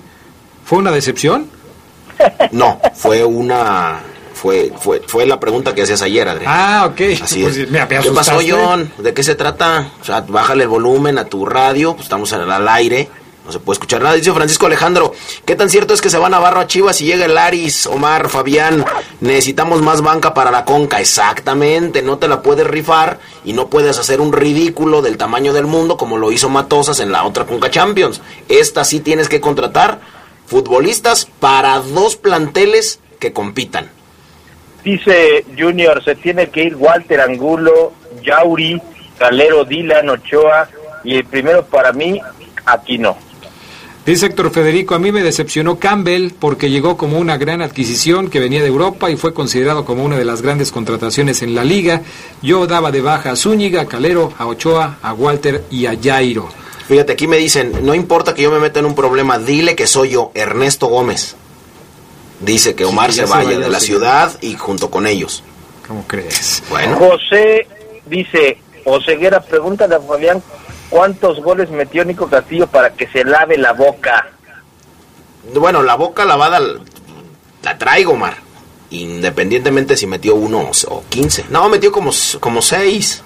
[0.65, 1.49] ¿Fue una decepción?
[2.51, 3.99] No, fue una
[4.43, 6.51] Fue, fue, fue la pregunta que hacías ayer, Adrián.
[6.53, 6.99] Ah, ok.
[7.23, 7.71] Así Pues, es.
[7.71, 8.39] me ¿Qué pasó.
[8.45, 8.91] John?
[8.97, 9.89] ¿De qué se trata?
[10.01, 13.07] O sea, bájale el volumen a tu radio, pues estamos al, al aire.
[13.45, 14.15] No se puede escuchar nada.
[14.15, 15.13] Dice Francisco Alejandro,
[15.45, 17.87] ¿qué tan cierto es que se van a Barro a Chivas y llega el Aris,
[17.87, 18.83] Omar, Fabián?
[19.21, 20.99] Necesitamos más banca para la conca.
[20.99, 25.67] Exactamente, no te la puedes rifar y no puedes hacer un ridículo del tamaño del
[25.67, 28.19] mundo como lo hizo Matosas en la otra conca Champions.
[28.49, 30.01] Esta sí tienes que contratar
[30.47, 33.89] futbolistas para dos planteles que compitan.
[34.83, 38.81] Dice Junior, se tiene que ir Walter Angulo, Yauri,
[39.17, 40.67] Calero, Dylan, Ochoa
[41.03, 42.19] y el primero para mí,
[42.65, 43.15] Aquino.
[44.05, 48.41] Dice Héctor Federico, a mí me decepcionó Campbell porque llegó como una gran adquisición que
[48.41, 52.01] venía de Europa y fue considerado como una de las grandes contrataciones en la liga.
[52.41, 56.49] Yo daba de baja a Zúñiga, a Calero, a Ochoa, a Walter y a Jairo.
[56.89, 59.87] Fíjate, aquí me dicen, no importa que yo me meta en un problema, dile que
[59.87, 61.37] soy yo, Ernesto Gómez.
[62.43, 63.87] Dice que Omar Sí, se ya se vaya de la sí.
[63.87, 65.43] ciudad y junto con ellos.
[65.87, 66.63] ¿Cómo crees?
[66.69, 67.67] Bueno, José
[68.05, 70.41] dice, Oseguera, pregúntale a Fabián
[70.89, 74.29] cuántos goles metió Nico Castillo para que se lave la boca.
[75.55, 76.59] bueno, la boca lavada
[77.61, 78.37] la traigo, Omar.
[78.89, 81.45] Independientemente si metió uno o- quince.
[81.49, 83.23] No, metió como, como seis.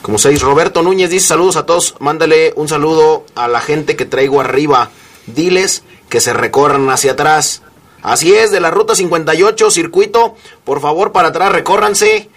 [0.00, 0.40] Como seis.
[0.42, 1.94] Roberto Núñez dice saludos a todos.
[2.00, 4.90] Mándale un saludo a la gente que traigo arriba.
[5.26, 7.62] Diles que se recorran hacia atrás.
[8.02, 10.36] Así es, de la ruta 58, circuito.
[10.64, 12.28] Por favor, para atrás, recórranse.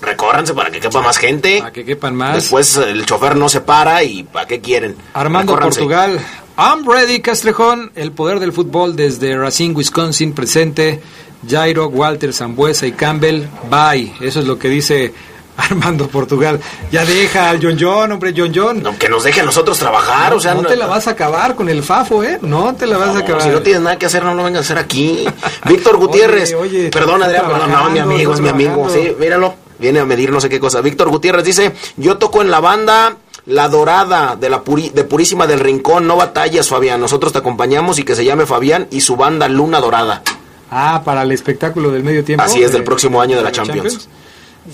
[0.00, 1.58] Recórranse para que quepa más gente.
[1.58, 2.34] Para que quepan más.
[2.34, 4.96] Después el chofer no se para y ¿para qué quieren?
[5.12, 5.80] Armando Recórranse.
[5.80, 6.20] Portugal.
[6.56, 7.92] I'm ready, Castrejón.
[7.94, 11.00] El poder del fútbol desde Racine, Wisconsin, presente.
[11.48, 13.44] Jairo, Walter, Zambuesa y Campbell.
[13.70, 14.12] Bye.
[14.20, 15.12] Eso es lo que dice
[15.60, 16.60] Armando Portugal.
[16.90, 18.82] Ya deja al John John, hombre, John John.
[18.82, 21.06] No, que nos deje a nosotros trabajar, No, o sea, no no- te la vas
[21.06, 22.38] a acabar con el Fafo, ¿eh?
[22.42, 23.42] No te la vas a acabar.
[23.42, 25.24] Si no tienes nada que hacer, no lo vengas a hacer aquí.
[25.66, 26.54] Víctor Gutiérrez.
[26.54, 27.70] Oye, oye, perdón, Adrián, perdón.
[27.70, 28.88] No, mi amigo, es mi amigo.
[28.90, 29.54] Sí, míralo.
[29.78, 30.80] Viene a medir no sé qué cosa.
[30.82, 35.46] Víctor Gutiérrez dice: Yo toco en la banda La Dorada de la Puri- de Purísima
[35.46, 36.06] del Rincón.
[36.06, 37.00] No batallas, Fabián.
[37.00, 40.22] Nosotros te acompañamos y que se llame Fabián y su banda Luna Dorada.
[40.70, 42.44] Ah, para el espectáculo del medio tiempo.
[42.44, 44.08] Así es, de- del próximo año de la Champions.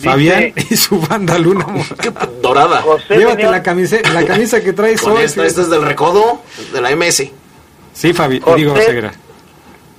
[0.03, 1.66] Fabián y su banda Luna.
[2.43, 2.84] Dorada.
[3.09, 5.24] Llévate la camisa, la camisa que traes hoy.
[5.24, 7.24] esta, esta es del recodo de la MS.
[7.93, 8.57] Sí, Fabi, José.
[8.57, 8.74] digo.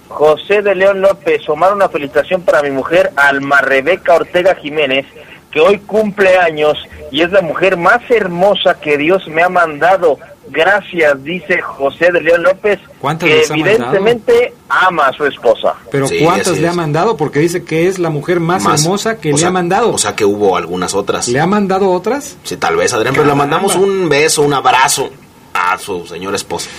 [0.09, 5.05] José de León López, Omar, una felicitación para mi mujer Alma Rebeca Ortega Jiménez,
[5.51, 6.77] que hoy cumple años
[7.11, 10.17] y es la mujer más hermosa que Dios me ha mandado.
[10.49, 15.73] Gracias, dice José de León López, ¿Cuántas que les ha evidentemente ama a su esposa.
[15.91, 16.73] Pero Sí, ¿cuántas le es.
[16.73, 17.17] ha mandado?
[17.17, 18.83] Porque dice que es la mujer más, Más.
[18.83, 19.91] hermosa que O le sea, ha mandado.
[19.93, 21.27] O sea que hubo algunas otras.
[21.27, 22.37] ¿Le ha mandado otras?
[22.43, 25.09] Sí, tal vez, Adrián, pero le mandamos un beso, un abrazo
[25.53, 26.69] a su señora esposa.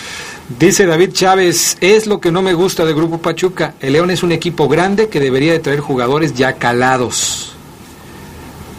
[0.59, 3.75] Dice David Chávez, es lo que no me gusta de Grupo Pachuca.
[3.81, 7.55] El León es un equipo grande que debería de traer jugadores ya calados.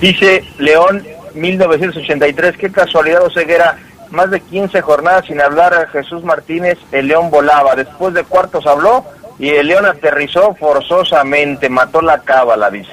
[0.02, 3.78] Dice León 1983, qué casualidad Oseguera,
[4.12, 8.66] más de 15 jornadas sin hablar a Jesús Martínez, el León volaba, después de cuartos
[8.66, 9.06] habló
[9.38, 12.92] y el León aterrizó forzosamente, mató la cábala, dice.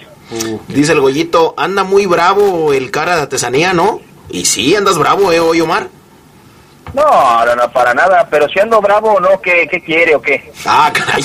[0.68, 4.00] Dice el Goyito, anda muy bravo el cara de artesanía, ¿no?
[4.28, 5.88] Y sí, andas bravo, ¿eh, hoy, Omar?
[6.94, 10.22] No, no, no, para nada, pero si ando bravo o no, ¿qué, qué quiere o
[10.22, 10.50] qué?
[10.64, 11.24] Ah, caray.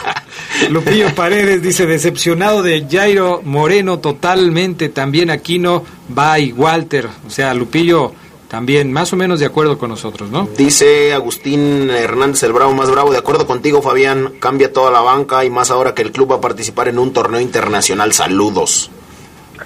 [0.70, 7.08] Lupillo Paredes dice, decepcionado de Jairo Moreno totalmente, también Aquino, Bay, Walter.
[7.26, 8.12] O sea, Lupillo
[8.50, 10.48] también más o menos de acuerdo con nosotros, ¿no?
[10.56, 13.12] Dice Agustín Hernández, el bravo más bravo.
[13.12, 16.36] De acuerdo contigo, Fabián, cambia toda la banca y más ahora que el club va
[16.36, 18.12] a participar en un torneo internacional.
[18.12, 18.90] Saludos.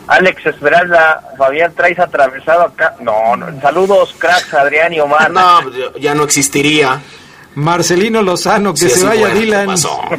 [0.07, 2.95] Alex Esperanza, Fabián, traes atravesado acá.
[3.01, 5.31] No, no, saludos, cracks, Adrián y Omar.
[5.31, 5.63] No,
[5.99, 7.01] ya no existiría.
[7.57, 9.69] Marcelino Lozano, que Sí, se vaya fue, ¿qué Dylan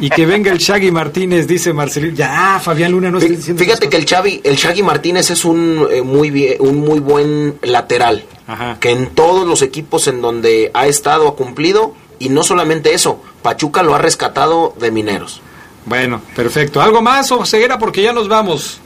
[0.00, 2.14] y que venga el Shaggy Martínez, dice Marcelino.
[2.14, 5.86] Ya, Fabián Luna no estoy diciendo Fíjate que el Xavi, el Shaggy Martínez es un
[5.90, 8.24] eh, muy bien, un muy buen lateral.
[8.46, 8.78] Ajá.
[8.80, 13.22] Que en todos los equipos en donde ha estado ha cumplido y no solamente eso,
[13.42, 15.42] Pachuca lo ha rescatado de Mineros.
[15.84, 16.80] Bueno, perfecto.
[16.80, 17.78] ¿Algo más, o ceguera?
[17.78, 18.80] Porque ya nos vamos.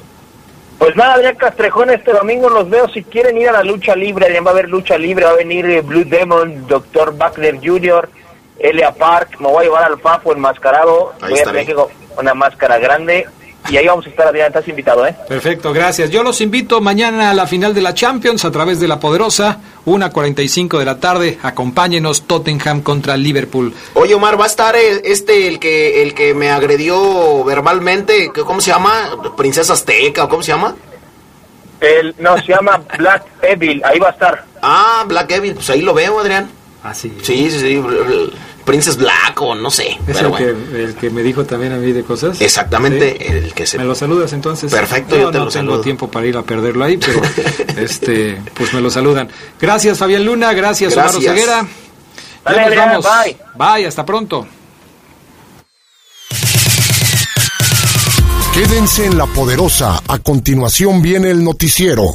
[0.78, 2.88] Pues nada, Adrián Castrejón, este domingo los veo.
[2.88, 5.36] Si quieren ir a la lucha libre, Adrián va a haber lucha libre, va a
[5.36, 7.12] venir eh, Blue Demon, Dr.
[7.12, 8.08] Buckner Jr.,
[8.60, 11.88] Elia Park, me voy a llevar al Fafo enmascarado, Ahí voy a tener que con
[12.18, 13.26] una máscara grande
[13.68, 15.14] y ahí vamos a estar, Adrián, estás invitado, ¿eh?
[15.28, 16.10] Perfecto, gracias.
[16.10, 19.60] Yo los invito mañana a la final de la Champions a través de la Poderosa,
[19.86, 21.38] 1.45 de la tarde.
[21.42, 23.72] Acompáñenos Tottenham contra Liverpool.
[23.94, 28.72] Oye, Omar, va a estar este, el que, el que me agredió verbalmente, ¿cómo se
[28.72, 29.10] llama?
[29.36, 30.74] Princesa Azteca, ¿o cómo se llama?
[31.80, 34.44] El, no, se llama Black Evil, ahí va a estar.
[34.62, 36.50] Ah, Black Evil, pues ahí lo veo, Adrián.
[36.82, 37.12] Ah, sí.
[37.22, 37.82] Sí, sí.
[38.64, 39.88] Princess Black o no sé.
[39.90, 40.46] Es pero el, bueno.
[40.72, 42.40] que, el que me dijo también a mí de cosas.
[42.40, 43.24] Exactamente, Sí.
[43.32, 43.78] el que se...
[43.78, 44.70] ¿Me lo saludas entonces?
[44.72, 45.80] Perfecto, No, yo te no lo tengo saludo.
[45.82, 47.20] tiempo para ir a perderlo ahí, pero
[47.78, 49.28] este, pues me lo saludan.
[49.60, 51.24] Gracias Fabián Luna, gracias, Omar Gracias.
[51.34, 51.66] Ceguera.
[52.46, 53.06] Ya nos Adrián, vamos.
[53.24, 53.36] bye.
[53.76, 54.46] Bye, hasta pronto.
[58.54, 60.00] Quédense en la poderosa.
[60.08, 62.14] A continuación viene el noticiero.